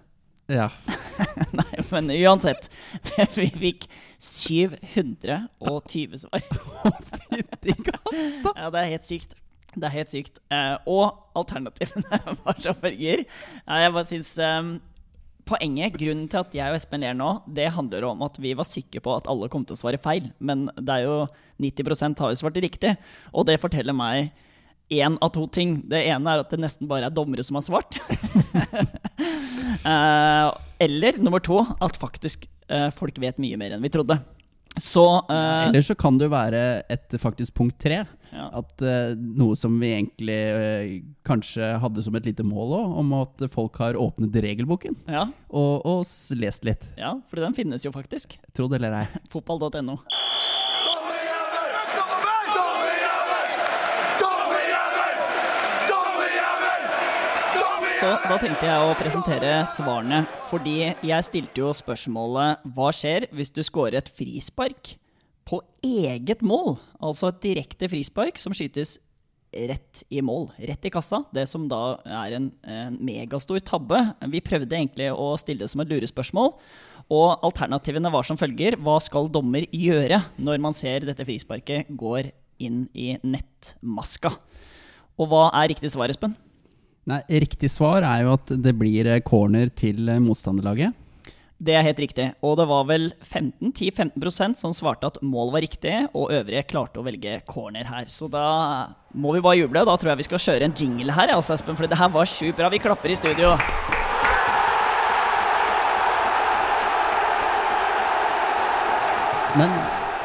Ja. 0.49 0.69
Nei, 1.59 1.83
men 1.91 2.11
uansett. 2.11 2.69
Vi 3.37 3.49
fikk 3.53 3.85
720 4.17 6.17
svar. 6.23 6.45
Fytti 7.29 7.75
katta! 7.85 8.53
Ja, 8.55 8.69
det 8.73 8.81
er 8.81 8.93
helt 8.95 9.09
sykt. 9.09 9.35
Det 9.75 9.85
er 9.85 9.93
helt 9.93 10.13
sykt. 10.13 10.39
Eh, 10.49 10.75
og 10.89 11.37
alternativene 11.37 12.21
var 12.41 12.63
så 12.63 12.73
følger. 12.73 13.25
Jeg 13.25 13.93
bare 13.93 14.09
syns 14.09 14.33
um, 14.41 14.79
Poenget, 15.49 15.95
grunnen 15.97 16.27
til 16.29 16.43
at 16.43 16.53
jeg 16.53 16.69
og 16.69 16.77
Espen 16.77 17.01
ler 17.01 17.15
nå, 17.17 17.29
det 17.49 17.71
handler 17.73 18.05
om 18.05 18.19
at 18.21 18.35
vi 18.37 18.51
var 18.57 18.67
sikre 18.69 19.01
på 19.01 19.15
at 19.15 19.25
alle 19.31 19.47
kom 19.49 19.63
til 19.65 19.73
å 19.73 19.81
svare 19.81 20.01
feil. 20.01 20.27
Men 20.37 20.67
det 20.77 20.99
er 20.99 21.07
jo 21.07 21.15
90% 21.61 22.21
har 22.21 22.33
jo 22.33 22.41
svart 22.41 22.59
riktig. 22.61 22.93
Og 23.33 23.47
det 23.49 23.57
forteller 23.61 23.97
meg 23.97 24.29
én 24.89 25.17
av 25.21 25.29
to 25.29 25.45
ting. 25.47 25.79
Det 25.89 26.01
ene 26.09 26.33
er 26.33 26.43
at 26.43 26.51
det 26.51 26.61
nesten 26.61 26.89
bare 26.89 27.09
er 27.09 27.13
dommere 27.13 27.45
som 27.45 27.59
har 27.59 27.65
svart. 27.65 27.99
uh, 29.85 30.49
eller 30.85 31.21
nummer 31.21 31.43
to, 31.43 31.61
at 31.79 31.99
faktisk 32.01 32.49
uh, 32.71 32.89
folk 32.95 33.19
vet 33.21 33.39
mye 33.41 33.59
mer 33.59 33.75
enn 33.75 33.85
vi 33.85 33.93
trodde. 33.93 34.19
Så 34.79 35.03
uh, 35.27 35.67
Eller 35.67 35.83
så 35.83 35.95
kan 35.97 36.17
det 36.17 36.29
jo 36.29 36.33
være 36.33 36.63
et 36.89 37.19
faktisk 37.21 37.55
punkt 37.57 37.79
tre. 37.81 38.03
Ja. 38.29 38.45
At 38.59 38.77
noe 39.17 39.55
som 39.57 39.79
vi 39.81 39.87
egentlig 39.89 40.37
kanskje 41.25 41.71
hadde 41.81 42.03
som 42.05 42.13
et 42.13 42.27
lite 42.29 42.45
mål 42.45 42.75
òg, 42.77 42.91
om 43.01 43.15
at 43.17 43.41
folk 43.49 43.79
har 43.81 43.97
åpnet 43.97 44.37
regelboken 44.45 44.99
ja. 45.09 45.23
og, 45.49 45.81
og, 45.81 46.03
lest 46.37 46.67
litt. 46.67 46.85
Ja, 46.93 47.15
for 47.25 47.41
den 47.41 47.57
finnes 47.57 47.87
jo 47.87 47.91
faktisk. 47.95 48.37
Tro 48.53 48.69
det 48.69 48.77
eller 48.77 48.99
ei. 49.01 49.07
Fotball.no. 49.33 49.97
Så 57.99 58.07
da 58.15 58.37
tenkte 58.39 58.63
jeg 58.63 58.79
å 58.79 58.93
presentere 58.95 59.49
svarene. 59.67 60.21
Fordi 60.47 60.93
jeg 61.03 61.25
stilte 61.25 61.59
jo 61.59 61.73
spørsmålet 61.75 62.61
hva 62.71 62.93
skjer 62.95 63.25
hvis 63.35 63.51
du 63.51 63.59
scorer 63.67 63.97
et 63.99 64.11
frispark 64.15 64.93
på 65.49 65.59
eget 65.83 66.39
mål? 66.39 66.77
Altså 67.03 67.27
et 67.27 67.41
direkte 67.43 67.91
frispark 67.91 68.39
som 68.39 68.55
skytes 68.55 68.95
rett 69.51 70.05
i 70.15 70.23
mål, 70.23 70.47
rett 70.63 70.87
i 70.87 70.93
kassa. 70.95 71.25
Det 71.35 71.43
som 71.51 71.67
da 71.67 71.99
er 72.23 72.39
en, 72.39 72.49
en 72.63 72.95
megastor 73.03 73.59
tabbe. 73.67 73.99
Vi 74.31 74.45
prøvde 74.47 74.79
egentlig 74.79 75.11
å 75.11 75.33
stille 75.41 75.65
det 75.65 75.71
som 75.75 75.83
et 75.83 75.91
lurespørsmål. 75.91 76.55
Og 77.11 77.47
alternativene 77.51 78.15
var 78.15 78.23
som 78.23 78.39
følger. 78.39 78.79
Hva 78.79 79.01
skal 79.03 79.27
dommer 79.27 79.67
gjøre 79.75 80.23
når 80.39 80.63
man 80.63 80.77
ser 80.77 81.03
dette 81.03 81.27
frisparket 81.27 81.91
går 81.99 82.31
inn 82.63 82.85
i 82.95 83.17
nettmaska? 83.27 84.37
Og 85.19 85.33
hva 85.33 85.49
er 85.51 85.73
riktig 85.73 85.91
svar, 85.91 86.07
Espen? 86.07 86.39
Nei, 87.09 87.23
Riktig 87.41 87.71
svar 87.73 88.05
er 88.05 88.25
jo 88.25 88.33
at 88.35 88.51
det 88.61 88.75
blir 88.77 89.07
eh, 89.09 89.21
corner 89.25 89.71
til 89.73 90.09
eh, 90.11 90.21
motstanderlaget. 90.21 90.93
Det 91.59 91.73
er 91.75 91.83
helt 91.83 91.99
riktig. 91.99 92.25
Og 92.45 92.53
det 92.55 92.67
var 92.69 92.85
vel 92.87 93.09
15-10-15% 93.25 94.59
som 94.61 94.71
svarte 94.75 95.09
at 95.09 95.17
mål 95.25 95.49
var 95.55 95.65
riktig, 95.65 95.95
og 96.13 96.31
øvrige 96.31 96.63
klarte 96.69 97.01
å 97.01 97.03
velge 97.03 97.41
corner 97.49 97.89
her. 97.89 98.05
Så 98.07 98.29
da 98.31 98.45
må 99.11 99.33
vi 99.35 99.41
bare 99.43 99.57
juble. 99.59 99.83
Da 99.83 99.95
tror 99.99 100.13
jeg 100.13 100.21
vi 100.21 100.27
skal 100.29 100.43
kjøre 100.45 100.69
en 100.69 100.75
jingle 100.77 101.15
her, 101.17 101.33
altså, 101.33 101.57
Espen, 101.57 101.75
for 101.75 101.89
det 101.89 101.99
her 101.99 102.11
var 102.13 102.29
sjukt 102.29 102.59
bra. 102.61 102.69
Vi 102.71 102.79
klapper 102.79 103.11
i 103.11 103.17
studio. 103.17 103.55
Men 109.57 109.73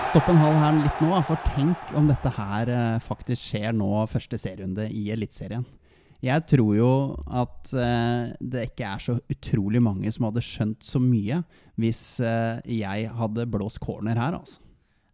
stopp 0.04 0.28
en 0.30 0.38
halv 0.38 0.60
her 0.60 0.76
litt 0.84 1.00
nå, 1.02 1.16
for 1.26 1.48
tenk 1.48 1.96
om 1.98 2.12
dette 2.12 2.30
her 2.36 2.70
eh, 2.70 3.00
faktisk 3.02 3.40
skjer 3.40 3.72
nå 3.74 4.04
første 4.12 4.38
serierunde 4.38 4.86
i 4.92 5.08
Eliteserien. 5.16 5.64
Jeg 6.24 6.46
tror 6.48 6.72
jo 6.78 6.90
at 7.28 7.72
eh, 7.76 8.34
det 8.40 8.68
ikke 8.70 8.88
er 8.88 9.02
så 9.02 9.18
utrolig 9.30 9.82
mange 9.84 10.12
som 10.14 10.30
hadde 10.30 10.44
skjønt 10.44 10.84
så 10.86 11.02
mye 11.02 11.42
hvis 11.80 12.20
eh, 12.24 12.62
jeg 12.80 13.10
hadde 13.18 13.48
blåst 13.50 13.82
corner 13.82 14.16
her, 14.16 14.38
altså. 14.38 14.64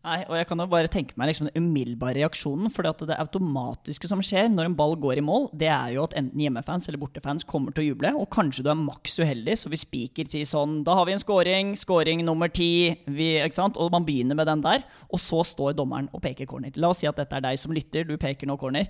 Nei, 0.00 0.22
og 0.30 0.32
jeg 0.38 0.46
kan 0.48 0.60
jo 0.62 0.64
bare 0.72 0.88
tenke 0.88 1.16
meg 1.20 1.28
liksom 1.28 1.50
den 1.50 1.60
umiddelbare 1.60 2.16
reaksjonen. 2.16 2.70
For 2.72 2.86
det 2.88 3.18
automatiske 3.20 4.08
som 4.08 4.22
skjer 4.24 4.46
når 4.48 4.70
en 4.70 4.76
ball 4.78 4.94
går 4.96 5.20
i 5.20 5.24
mål, 5.24 5.50
det 5.60 5.68
er 5.68 5.90
jo 5.92 6.06
at 6.06 6.14
enten 6.16 6.40
hjemmefans 6.40 6.88
eller 6.88 7.02
bortefans 7.02 7.44
kommer 7.44 7.74
til 7.76 7.84
å 7.84 7.88
juble. 7.90 8.14
Og 8.16 8.30
kanskje 8.32 8.64
du 8.64 8.70
er 8.72 8.80
maks 8.80 9.18
uheldig, 9.20 9.58
så 9.60 9.68
hvis 9.68 9.84
spiker 9.84 10.30
sier 10.30 10.48
sånn 10.48 10.78
Da 10.88 10.96
har 10.96 11.04
vi 11.04 11.12
en 11.12 11.20
scoring, 11.20 11.74
scoring 11.76 12.24
nummer 12.24 12.48
ti. 12.48 12.96
Og 13.10 13.92
man 13.92 14.08
begynner 14.08 14.40
med 14.40 14.48
den 14.48 14.64
der. 14.64 14.88
Og 15.12 15.20
så 15.20 15.44
står 15.44 15.76
dommeren 15.76 16.08
og 16.16 16.24
peker 16.24 16.48
corner. 16.48 16.72
La 16.80 16.94
oss 16.94 17.04
si 17.04 17.10
at 17.10 17.20
dette 17.20 17.36
er 17.36 17.44
deg 17.50 17.60
som 17.60 17.76
lytter, 17.76 18.08
du 18.08 18.16
peker 18.16 18.48
nå 18.48 18.56
corner. 18.56 18.88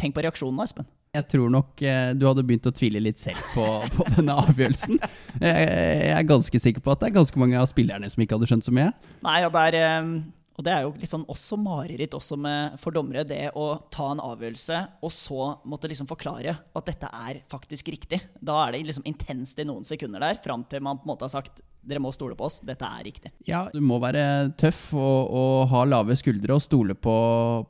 Tenk 0.00 0.16
på 0.16 0.24
reaksjonen 0.24 0.56
da, 0.56 0.64
Espen. 0.64 0.88
Jeg 1.12 1.26
tror 1.28 1.50
nok 1.52 1.82
eh, 1.84 2.14
du 2.16 2.22
hadde 2.24 2.40
begynt 2.48 2.64
å 2.64 2.70
tvile 2.72 3.00
litt 3.02 3.20
selv 3.20 3.40
på, 3.52 3.64
på 3.98 4.04
denne 4.14 4.32
avgjørelsen. 4.46 4.96
Jeg, 5.42 5.42
jeg, 5.44 6.12
er 6.16 6.24
ganske 6.24 6.60
sikker 6.64 6.80
på 6.80 6.94
at 6.94 7.02
det 7.02 7.10
er 7.10 7.18
ganske 7.18 7.42
mange 7.42 7.58
av 7.60 7.66
spillerne 7.68 8.08
som 8.08 8.22
ikke 8.24 8.38
hadde 8.38 8.48
skjønt 8.48 8.64
så 8.64 8.72
mye. 8.72 8.94
Nei, 9.26 9.42
og 9.44 9.52
det 9.52 9.64
er, 9.68 9.76
eh, 9.76 10.08
og 10.56 10.64
det 10.64 10.72
er 10.72 10.86
jo 10.86 11.10
sånn 11.10 11.26
også 11.34 11.58
mareritt 11.60 12.16
også 12.16 12.38
med, 12.40 12.78
for 12.80 12.96
dommere, 12.96 13.26
det 13.28 13.42
å 13.52 13.66
ta 13.92 14.06
en 14.14 14.24
avgjørelse 14.24 14.80
og 15.04 15.12
så 15.12 15.50
måtte 15.68 15.92
liksom 15.92 16.08
forklare 16.08 16.56
at 16.56 16.88
dette 16.88 17.12
er 17.28 17.42
faktisk 17.52 17.92
riktig. 17.92 18.22
Da 18.40 18.62
er 18.62 18.72
det 18.72 18.86
liksom 18.88 19.04
intenst 19.12 19.60
i 19.60 19.68
noen 19.68 19.84
sekunder 19.84 20.24
der, 20.24 20.40
fram 20.40 20.64
til 20.64 20.80
man 20.80 20.96
på 20.96 21.04
en 21.04 21.12
måte 21.12 21.28
har 21.28 21.34
sagt 21.36 21.60
dere 21.82 22.02
må 22.02 22.12
stole 22.14 22.36
på 22.38 22.46
oss, 22.46 22.60
dette 22.62 22.86
er 22.86 23.02
riktig. 23.06 23.32
Ja, 23.48 23.64
du 23.72 23.80
må 23.82 23.98
være 24.02 24.52
tøff 24.60 24.92
og, 24.94 25.32
og 25.34 25.54
ha 25.72 25.82
lave 25.88 26.14
skuldre 26.18 26.54
og 26.54 26.62
stole 26.62 26.94
på, 26.94 27.14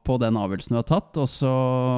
på, 0.05 0.19
den 0.21 0.37
avgjørelsen 0.39 0.77
du 0.77 0.79
har 0.79 0.89
tatt, 0.89 1.17
og 1.23 1.29
så 1.31 1.53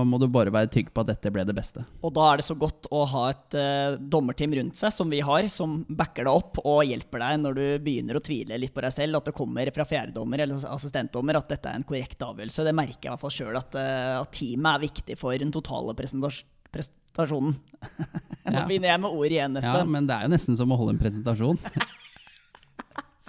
må 0.07 0.21
du 0.23 0.29
bare 0.33 0.53
være 0.55 0.71
trygg 0.73 0.93
på 0.95 1.03
at 1.03 1.11
dette 1.11 1.33
ble 1.35 1.47
det 1.49 1.57
beste. 1.57 1.83
Og 2.07 2.15
da 2.15 2.29
er 2.31 2.41
det 2.41 2.47
så 2.47 2.57
godt 2.59 2.89
å 2.95 3.03
ha 3.11 3.25
et 3.33 3.59
uh, 3.59 3.99
dommerteam 3.99 4.55
rundt 4.61 4.79
seg, 4.79 4.95
som 4.95 5.11
vi 5.11 5.21
har, 5.27 5.49
som 5.53 5.81
backer 5.89 6.29
deg 6.29 6.41
opp 6.45 6.63
og 6.63 6.85
hjelper 6.87 7.25
deg 7.27 7.43
når 7.43 7.59
du 7.59 7.65
begynner 7.85 8.19
å 8.19 8.25
tvile 8.25 8.61
litt 8.63 8.75
på 8.75 8.85
deg 8.87 8.95
selv, 8.95 9.19
at 9.19 9.31
det 9.31 9.37
kommer 9.37 9.75
fra 9.75 9.89
fjerdedommer 9.89 10.45
eller 10.47 10.71
assistentdommer 10.71 11.41
at 11.41 11.51
dette 11.51 11.71
er 11.71 11.81
en 11.81 11.89
korrekt 11.89 12.23
avgjørelse. 12.23 12.69
Det 12.69 12.79
merker 12.79 13.01
jeg 13.01 13.11
i 13.11 13.15
hvert 13.17 13.27
fall 13.27 13.39
sjøl, 13.41 13.59
at, 13.59 13.79
uh, 13.79 14.21
at, 14.23 14.33
teamet 14.35 14.71
er 14.73 14.87
viktig 14.87 15.19
for 15.19 15.35
den 15.39 15.53
totale 15.55 15.97
presentasjonen. 15.99 16.51
Nå 18.45 18.59
ja. 18.59 18.65
begynner 18.69 18.91
jeg 18.91 19.03
med 19.05 19.13
ord 19.13 19.33
igjen, 19.33 19.61
Espen. 19.61 19.77
Ja, 19.81 19.91
men 19.97 20.09
det 20.09 20.17
er 20.17 20.27
jo 20.27 20.33
nesten 20.35 20.59
som 20.59 20.73
å 20.75 20.79
holde 20.79 20.97
en 20.97 21.01
presentasjon. 21.03 21.61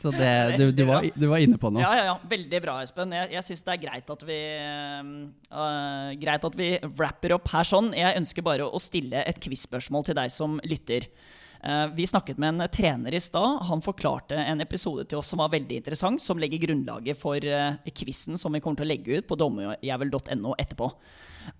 Så 0.05 0.11
det, 0.11 0.57
du, 0.59 0.65
du, 0.75 0.83
var, 0.85 1.05
du, 1.15 1.23
var, 1.31 1.41
inne 1.41 1.57
på 1.57 1.71
noe. 1.71 1.81
Ja, 1.81 1.93
ja, 1.97 2.03
ja. 2.11 2.15
Veldig 2.29 2.59
bra, 2.61 2.75
Espen. 2.85 3.13
Jeg, 3.15 3.31
jeg 3.33 3.45
syns 3.47 3.63
det 3.65 3.73
er 3.73 3.81
greit 3.85 4.11
at 4.11 4.25
vi 4.27 4.39
uh, 4.59 6.11
Greit 6.21 6.45
at 6.45 6.57
vi 6.59 6.67
wrapper 6.99 7.33
opp 7.37 7.47
her 7.53 7.65
sånn. 7.65 7.89
Jeg 7.97 8.19
ønsker 8.19 8.45
bare 8.45 8.67
å 8.67 8.81
stille 8.83 9.23
et 9.25 9.39
quiz-spørsmål 9.41 10.05
til 10.09 10.19
deg 10.19 10.33
som 10.33 10.59
lytter. 10.67 11.07
Uh, 11.65 11.87
vi 11.97 12.05
snakket 12.05 12.37
med 12.41 12.53
en 12.53 12.69
trener 12.69 13.15
i 13.17 13.21
stad. 13.23 13.63
Han 13.69 13.81
forklarte 13.81 14.37
en 14.37 14.61
episode 14.61 15.07
til 15.09 15.19
oss 15.21 15.31
som 15.33 15.41
var 15.41 15.53
veldig 15.55 15.79
interessant, 15.81 16.21
som 16.21 16.39
legger 16.41 16.61
grunnlaget 16.67 17.17
for 17.17 17.41
uh, 17.41 17.79
quizen 17.89 18.37
som 18.37 18.53
vi 18.53 18.61
kommer 18.61 18.83
til 18.83 18.87
å 18.87 18.93
legge 18.93 19.17
ut 19.17 19.29
på 19.29 19.39
dommerjævel.no 19.41 20.53
etterpå. 20.61 20.91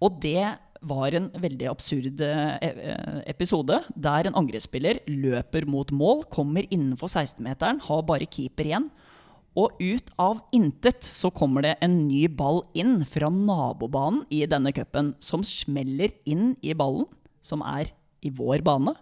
Og 0.06 0.22
det 0.22 0.54
var 0.86 1.16
en 1.18 1.30
veldig 1.42 1.68
absurd 1.72 2.22
eh, 2.24 2.56
eh, 2.62 3.18
episode 3.32 3.80
der 3.96 4.28
en 4.28 4.38
angrepsspiller 4.38 5.02
løper 5.10 5.68
mot 5.70 5.92
mål, 5.96 6.26
kommer 6.34 6.68
innenfor 6.70 7.10
16-meteren, 7.12 7.82
har 7.88 8.06
bare 8.08 8.30
keeper 8.30 8.70
igjen. 8.70 8.90
Og 9.56 9.78
ut 9.80 10.10
av 10.20 10.42
intet 10.56 11.08
så 11.08 11.32
kommer 11.32 11.64
det 11.64 11.78
en 11.86 11.96
ny 12.10 12.26
ball 12.28 12.66
inn 12.76 13.00
fra 13.08 13.30
nabobanen 13.32 14.26
i 14.30 14.44
denne 14.52 14.74
cupen, 14.76 15.14
som 15.24 15.46
smeller 15.48 16.12
inn 16.28 16.54
i 16.60 16.76
ballen, 16.76 17.08
som 17.46 17.64
er 17.64 17.94
i 18.26 18.34
vår 18.36 18.66
bane. 18.66 18.98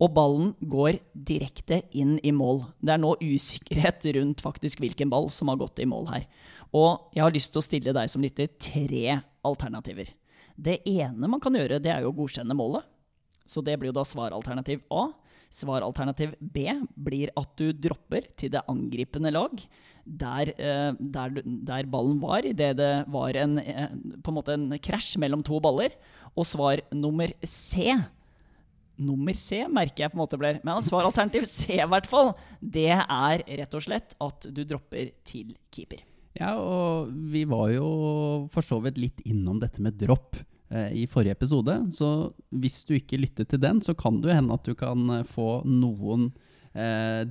Og 0.00 0.14
ballen 0.16 0.52
går 0.60 0.98
direkte 1.12 1.82
inn 1.92 2.16
i 2.24 2.32
mål. 2.34 2.64
Det 2.80 2.94
er 2.94 3.02
nå 3.02 3.14
usikkerhet 3.20 4.06
rundt 4.16 4.42
faktisk 4.44 4.82
hvilken 4.82 5.12
ball 5.12 5.28
som 5.30 5.52
har 5.52 5.60
gått 5.60 5.82
i 5.82 5.88
mål 5.88 6.08
her. 6.12 6.26
Og 6.72 7.12
jeg 7.14 7.24
har 7.24 7.34
lyst 7.34 7.52
til 7.52 7.60
å 7.60 7.66
stille 7.66 7.94
deg 7.96 8.10
som 8.10 8.24
lytter 8.24 8.50
tre 8.56 9.18
alternativer. 9.44 10.12
Det 10.56 10.80
ene 10.88 11.28
man 11.28 11.40
kan 11.42 11.54
gjøre, 11.56 11.80
det 11.82 11.92
er 11.92 12.04
jo 12.04 12.12
å 12.12 12.16
godkjenne 12.16 12.56
målet. 12.56 12.86
Så 13.48 13.62
det 13.64 13.76
blir 13.78 13.90
jo 13.90 13.98
da 13.98 14.04
svaralternativ 14.06 14.84
A. 14.94 15.10
Svaralternativ 15.52 16.32
B 16.40 16.64
blir 16.96 17.32
at 17.36 17.50
du 17.60 17.74
dropper 17.76 18.30
til 18.40 18.54
det 18.54 18.62
angripende 18.70 19.32
lag 19.34 19.58
der, 20.04 20.52
eh, 20.56 20.94
der, 20.96 21.42
der 21.44 21.90
ballen 21.90 22.18
var, 22.22 22.46
idet 22.46 22.76
det 22.78 22.92
var 23.12 23.36
en, 23.36 23.58
eh, 23.58 23.92
på 24.24 24.32
en 24.32 24.38
måte 24.38 24.56
en 24.56 24.78
krasj 24.80 25.18
mellom 25.20 25.44
to 25.44 25.60
baller. 25.60 25.92
Og 26.32 26.48
svar 26.48 26.80
nummer 26.94 27.28
C 27.44 27.92
Nummer 29.00 29.36
C 29.36 29.62
merker 29.72 30.04
jeg 30.04 30.12
på 30.12 30.18
en 30.18 30.22
måte 30.22 30.38
blir 30.40 30.60
Men 30.66 30.84
svaralternativ 30.84 31.46
C, 31.48 31.78
i 31.80 31.88
hvert 31.88 32.08
fall, 32.10 32.32
det 32.60 32.90
er 32.92 33.44
rett 33.46 33.76
og 33.76 33.84
slett 33.84 34.16
at 34.22 34.48
du 34.52 34.62
dropper 34.68 35.12
til 35.28 35.54
keeper. 35.72 36.02
Ja, 36.38 36.54
og 36.56 37.12
vi 37.32 37.44
var 37.48 37.68
jo 37.74 37.88
for 38.52 38.64
så 38.64 38.78
vidt 38.84 39.00
litt 39.00 39.20
innom 39.28 39.60
dette 39.60 39.82
med 39.84 39.98
dropp 40.00 40.38
eh, 40.72 40.92
i 41.02 41.06
forrige 41.10 41.36
episode. 41.36 41.76
Så 41.92 42.32
hvis 42.48 42.80
du 42.88 42.94
ikke 42.96 43.20
lyttet 43.20 43.52
til 43.52 43.60
den, 43.62 43.82
så 43.84 43.96
kan 43.96 44.22
det 44.24 44.36
hende 44.38 44.56
at 44.56 44.64
du 44.68 44.76
kan 44.78 45.04
eh, 45.18 45.26
få 45.28 45.60
noen 45.68 46.30
eh, 46.72 47.24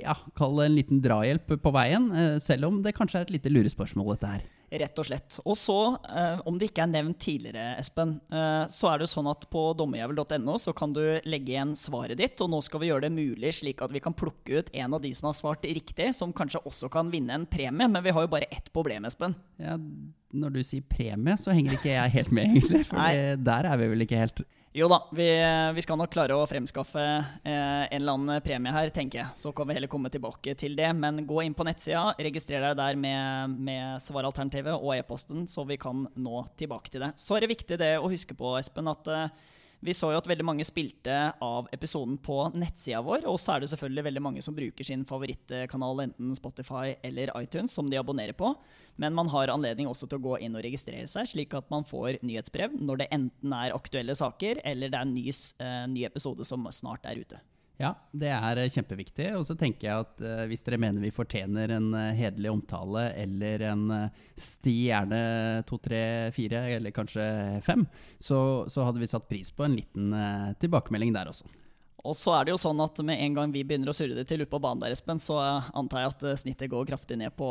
ja, 0.00 0.16
Kall 0.38 0.56
det 0.60 0.70
en 0.70 0.78
liten 0.78 1.04
drahjelp 1.04 1.58
på 1.60 1.74
veien, 1.76 2.08
eh, 2.16 2.38
selv 2.42 2.70
om 2.70 2.80
det 2.84 2.96
kanskje 2.96 3.20
er 3.20 3.28
et 3.28 3.36
lite 3.36 3.52
lurespørsmål, 3.52 4.14
dette 4.14 4.32
her. 4.38 4.48
Rett 4.70 5.00
og 5.02 5.06
slett. 5.08 5.38
Og 5.42 5.56
så, 5.58 5.76
eh, 6.06 6.40
om 6.46 6.58
det 6.58 6.68
ikke 6.70 6.84
er 6.84 6.92
nevnt 6.92 7.18
tidligere, 7.18 7.72
Espen, 7.80 8.20
eh, 8.30 8.68
så 8.70 8.90
er 8.90 9.00
det 9.00 9.08
jo 9.08 9.14
sånn 9.16 9.30
at 9.30 9.48
på 9.50 9.64
dommerjævel.no 9.74 10.54
så 10.62 10.74
kan 10.76 10.94
du 10.94 11.02
legge 11.26 11.56
igjen 11.56 11.72
svaret 11.78 12.20
ditt, 12.20 12.38
og 12.44 12.52
nå 12.52 12.60
skal 12.62 12.84
vi 12.84 12.92
gjøre 12.92 13.08
det 13.08 13.12
mulig 13.16 13.50
slik 13.58 13.82
at 13.82 13.90
vi 13.90 14.02
kan 14.04 14.14
plukke 14.14 14.60
ut 14.60 14.70
en 14.70 14.94
av 14.94 15.02
de 15.02 15.10
som 15.16 15.26
har 15.26 15.34
svart 15.34 15.66
riktig, 15.66 16.12
som 16.14 16.34
kanskje 16.36 16.62
også 16.62 16.90
kan 16.92 17.10
vinne 17.10 17.34
en 17.34 17.48
premie, 17.50 17.88
men 17.90 18.04
vi 18.04 18.14
har 18.14 18.28
jo 18.28 18.30
bare 18.30 18.50
ett 18.54 18.70
problem, 18.72 19.08
Espen. 19.10 19.34
Ja, 19.58 19.74
når 20.30 20.54
du 20.54 20.62
sier 20.62 20.86
premie, 20.86 21.34
så 21.40 21.50
henger 21.50 21.74
ikke 21.74 21.90
jeg 21.90 22.14
helt 22.14 22.30
med, 22.30 22.54
egentlig. 22.54 22.86
For 22.86 23.42
der 23.50 23.70
er 23.72 23.82
vi 23.82 23.90
vel 23.90 24.06
ikke 24.06 24.22
helt. 24.22 24.44
Jo 24.72 24.86
da, 24.86 25.00
vi, 25.10 25.26
vi, 25.74 25.82
skal 25.82 25.98
nok 25.98 26.12
klare 26.14 26.36
å 26.38 26.44
fremskaffe 26.46 27.02
eh, 27.02 27.50
en 27.50 27.96
eller 27.96 28.14
annen 28.14 28.42
premie 28.44 28.70
her, 28.70 28.92
tenker 28.94 29.18
jeg. 29.18 29.34
Så 29.34 29.50
kan 29.50 29.66
vi 29.66 29.74
heller 29.74 29.90
komme 29.90 30.12
tilbake 30.14 30.54
til 30.54 30.76
det. 30.78 30.92
Men 30.94 31.24
gå 31.26 31.40
inn 31.42 31.56
på 31.58 31.66
nettsida, 31.66 32.12
registrer 32.22 32.62
deg 32.62 32.76
der 32.78 33.00
med, 33.02 33.56
med 33.66 33.98
svaralternativet 34.04 34.76
og 34.76 34.92
e-posten, 34.94 35.48
så 35.50 35.64
vi 35.66 35.74
kan 35.80 36.04
nå 36.14 36.44
tilbake 36.60 36.94
til 36.94 37.02
det. 37.02 37.10
Så 37.18 37.34
er 37.34 37.42
det 37.42 37.50
viktig 37.50 37.80
det 37.82 37.96
å 37.98 38.12
huske 38.12 38.36
på, 38.38 38.54
Espen, 38.60 38.92
at 38.94 39.10
eh, 39.10 39.58
vi 39.80 39.94
så 39.96 40.10
jo 40.12 40.18
at 40.20 40.28
veldig 40.28 40.44
mange 40.44 40.64
spilte 40.68 41.14
av 41.40 41.68
episoden 41.72 42.18
på 42.20 42.36
nettsida 42.52 43.00
vår. 43.04 43.24
Og 43.30 43.38
så 43.40 43.54
er 43.54 43.62
det 43.62 43.70
selvfølgelig 43.72 44.06
veldig 44.10 44.22
mange 44.26 44.44
som 44.44 44.56
bruker 44.56 44.86
sin 44.86 45.06
favorittkanal, 45.08 46.04
enten 46.04 46.34
Spotify 46.36 46.96
eller 47.06 47.32
iTunes, 47.40 47.72
som 47.72 47.88
de 47.88 47.98
abonnerer 48.00 48.36
på. 48.36 48.52
Men 49.00 49.16
man 49.16 49.30
har 49.32 49.52
anledning 49.52 49.88
også 49.88 50.08
til 50.10 50.20
å 50.20 50.26
gå 50.28 50.40
inn 50.44 50.58
og 50.58 50.64
registrere 50.66 51.08
seg, 51.08 51.30
slik 51.32 51.56
at 51.56 51.70
man 51.72 51.86
får 51.88 52.20
nyhetsbrev 52.20 52.76
når 52.76 53.02
det 53.02 53.08
enten 53.16 53.56
er 53.56 53.76
aktuelle 53.76 54.16
saker, 54.18 54.60
eller 54.68 54.92
det 54.92 55.00
er 55.00 55.08
en 55.08 55.16
ny, 55.16 55.26
uh, 55.62 55.86
ny 55.88 56.04
episode 56.08 56.44
som 56.48 56.68
snart 56.74 57.08
er 57.08 57.24
ute. 57.24 57.40
Ja, 57.80 57.94
det 58.12 58.28
er 58.28 58.58
eh, 58.60 58.68
kjempeviktig. 58.68 59.30
Og 59.38 59.46
så 59.48 59.56
tenker 59.58 59.88
jeg 59.88 60.04
at 60.04 60.20
uh, 60.20 60.42
hvis 60.50 60.64
dere 60.66 60.80
mener 60.82 61.00
vi 61.00 61.12
fortjener 61.14 61.72
en 61.78 61.88
uh, 61.96 62.10
hederlig 62.16 62.50
omtale 62.52 63.06
eller 63.16 63.64
en 63.70 63.86
uh, 63.88 64.26
stjerne 64.36 65.20
to, 65.68 65.78
tre, 65.80 66.02
fire, 66.36 66.66
eller 66.76 66.92
kanskje 66.92 67.24
fem, 67.64 67.86
så, 68.18 68.66
så, 68.68 68.84
hadde 68.84 69.00
vi 69.00 69.08
satt 69.08 69.30
pris 69.30 69.48
på 69.54 69.64
en 69.64 69.78
liten 69.78 70.12
tilbakemelding 70.60 71.14
der 71.16 71.32
også. 71.32 71.48
Og 72.00 72.16
så 72.16 72.34
er 72.36 72.46
det 72.46 72.54
jo 72.54 72.60
sånn 72.60 72.80
at 72.80 73.00
med 73.04 73.20
en 73.20 73.34
gang 73.36 73.52
vi 73.52 73.64
begynner 73.64 73.92
å 73.92 73.96
surre 73.96 74.16
det 74.16 74.26
til 74.28 74.40
ute 74.40 74.52
på 74.52 74.60
banen 74.60 74.80
der, 74.84 74.92
Espen, 74.96 75.20
så 75.20 75.36
antar 75.76 76.04
jeg 76.04 76.14
at 76.14 76.28
snittet 76.40 76.72
går 76.72 76.88
kraftig 76.88 77.18
ned 77.20 77.32
på, 77.36 77.48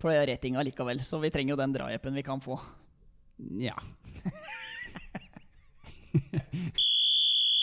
på 0.00 0.12
ratinga 0.12 0.64
likevel. 0.68 1.00
Så 1.04 1.20
vi 1.20 1.32
trenger 1.32 1.54
jo 1.54 1.60
den 1.62 1.76
drahjelpen 1.76 2.16
vi 2.16 2.24
kan 2.24 2.44
få. 2.44 2.58
Ja. 3.60 3.76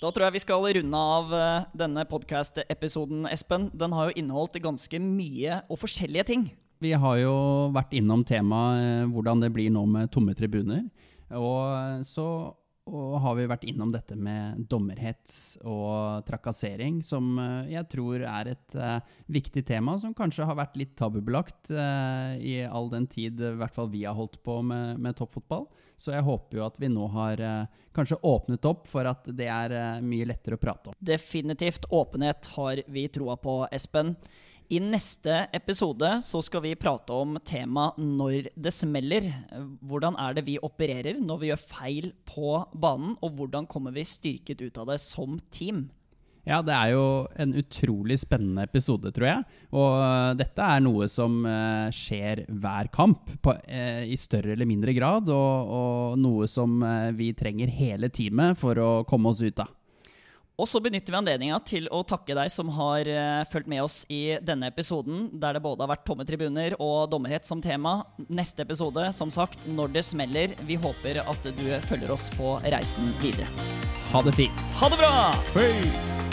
Da 0.04 0.10
tror 0.12 0.26
jeg 0.26 0.34
vi 0.34 0.40
skal 0.42 0.66
runde 0.76 0.98
av 1.00 1.30
eh, 1.32 1.66
denne 1.80 2.02
podkast-episoden, 2.04 3.22
Espen. 3.30 3.70
Den 3.72 3.94
har 3.96 4.10
jo 4.10 4.18
inneholdt 4.20 4.58
ganske 4.60 4.98
mye 5.00 5.62
og 5.64 5.78
forskjellige 5.80 6.26
ting. 6.28 6.42
Vi 6.84 6.90
har 6.92 7.16
jo 7.22 7.36
vært 7.72 7.94
innom 7.96 8.20
temaet 8.28 8.82
eh, 8.82 9.06
hvordan 9.14 9.40
det 9.40 9.48
blir 9.54 9.72
nå 9.72 9.86
med 9.88 10.10
tomme 10.12 10.34
tribuner. 10.36 10.82
Og 11.32 11.56
eh, 11.70 12.04
så 12.04 12.26
og 12.84 13.14
har 13.24 13.38
vi 13.38 13.46
vært 13.48 13.62
innom 13.64 13.94
dette 13.94 14.12
med 14.12 14.66
dommerhets 14.68 15.54
og 15.64 16.20
trakassering, 16.28 16.98
som 17.00 17.38
jeg 17.64 17.80
tror 17.88 18.26
er 18.28 18.50
et 18.50 18.76
uh, 18.76 18.98
viktig 19.32 19.62
tema 19.64 19.94
som 19.96 20.12
kanskje 20.12 20.44
har 20.44 20.58
vært 20.58 20.76
litt 20.76 20.92
tabubelagt 21.00 21.72
uh, 21.72 22.36
i 22.36 22.58
all 22.68 22.92
den 22.92 23.08
tid 23.08 23.40
i 23.40 23.54
hvert 23.56 23.72
fall 23.72 23.88
vi 23.88 24.04
har 24.04 24.12
holdt 24.12 24.36
på 24.44 24.58
med, 24.68 25.00
med 25.00 25.16
toppfotball. 25.16 25.64
Så 25.96 26.14
jeg 26.14 26.26
håper 26.26 26.58
jo 26.58 26.64
at 26.66 26.80
vi 26.82 26.90
nå 26.90 27.06
har 27.14 27.40
uh, 27.40 27.82
kanskje 27.94 28.18
åpnet 28.26 28.66
opp 28.66 28.88
for 28.90 29.06
at 29.06 29.28
det 29.30 29.46
er 29.50 30.02
mye 30.02 30.26
lettere 30.26 30.58
å 30.58 30.62
prate 30.62 30.90
om. 30.90 30.98
Definitivt 30.98 31.86
åpenhet 31.90 32.50
har 32.56 32.82
vi 32.90 33.06
troa 33.12 33.38
på, 33.40 33.60
Espen. 33.72 34.16
I 34.72 34.78
neste 34.80 35.42
episode 35.52 36.08
så 36.24 36.40
skal 36.42 36.62
vi 36.64 36.70
prate 36.80 37.12
om 37.12 37.36
temaet 37.44 37.98
'når 38.00 38.48
det 38.56 38.72
smeller'. 38.72 39.28
Hvordan 39.84 40.16
er 40.16 40.34
det 40.34 40.46
vi 40.46 40.56
opererer 40.58 41.20
når 41.20 41.38
vi 41.40 41.50
gjør 41.50 41.66
feil 41.68 42.12
på 42.24 42.64
banen, 42.72 43.18
og 43.20 43.36
hvordan 43.36 43.68
kommer 43.68 43.92
vi 43.92 44.08
styrket 44.08 44.64
ut 44.64 44.78
av 44.78 44.86
det 44.86 45.00
som 45.00 45.38
team? 45.50 45.90
Ja, 46.44 46.60
det 46.60 46.74
er 46.76 46.92
jo 46.92 47.04
en 47.40 47.54
utrolig 47.56 48.18
spennende 48.20 48.66
episode, 48.68 49.08
tror 49.16 49.28
jeg. 49.30 49.60
Og 49.72 49.94
eh, 49.96 50.32
dette 50.42 50.66
er 50.74 50.82
noe 50.84 51.08
som 51.08 51.38
uh, 51.48 51.88
skjer 51.94 52.44
hver 52.52 52.90
kamp, 52.92 53.30
på, 53.40 53.54
uh, 53.54 54.02
i 54.04 54.18
større 54.20 54.52
eller 54.52 54.68
mindre 54.68 54.92
grad. 54.96 55.30
Og, 55.32 55.72
og 55.78 56.20
noe 56.20 56.48
som 56.50 56.84
vi 57.16 57.32
trenger 57.36 57.72
hele 57.72 58.12
teamet 58.12 58.60
for 58.60 58.76
å 58.76 58.90
komme 59.08 59.32
oss 59.32 59.40
ut 59.40 59.64
av. 59.64 59.72
Og 60.54 60.68
så 60.70 60.78
benytter 60.78 61.10
vi 61.10 61.18
anledninga 61.18 61.56
til 61.66 61.88
å 61.90 62.04
takke 62.06 62.36
deg 62.38 62.50
som 62.52 62.68
har 62.76 63.08
uh, 63.08 63.40
fulgt 63.50 63.70
med 63.70 63.82
oss 63.82 64.02
i 64.12 64.36
denne 64.44 64.68
episoden, 64.70 65.26
der 65.32 65.56
det 65.56 65.64
både 65.64 65.82
har 65.82 65.90
vært 65.96 66.04
tomme 66.06 66.26
tribuner 66.28 66.76
og 66.76 67.08
dommerhet 67.10 67.48
som 67.48 67.64
tema. 67.64 68.02
Neste 68.28 68.62
episode, 68.68 69.08
som 69.16 69.32
sagt, 69.32 69.64
når 69.66 69.96
det 69.96 70.04
smeller. 70.06 70.54
Vi 70.68 70.76
håper 70.78 71.24
at 71.24 71.48
du 71.56 71.64
følger 71.88 72.14
oss 72.14 72.28
på 72.36 72.58
reisen 72.68 73.10
videre. 73.24 73.48
Ha 74.12 74.22
det 74.22 74.36
fint. 74.36 74.68
Ha 74.78 74.92
det 74.92 75.00
bra! 75.00 75.16
Hei! 75.56 76.23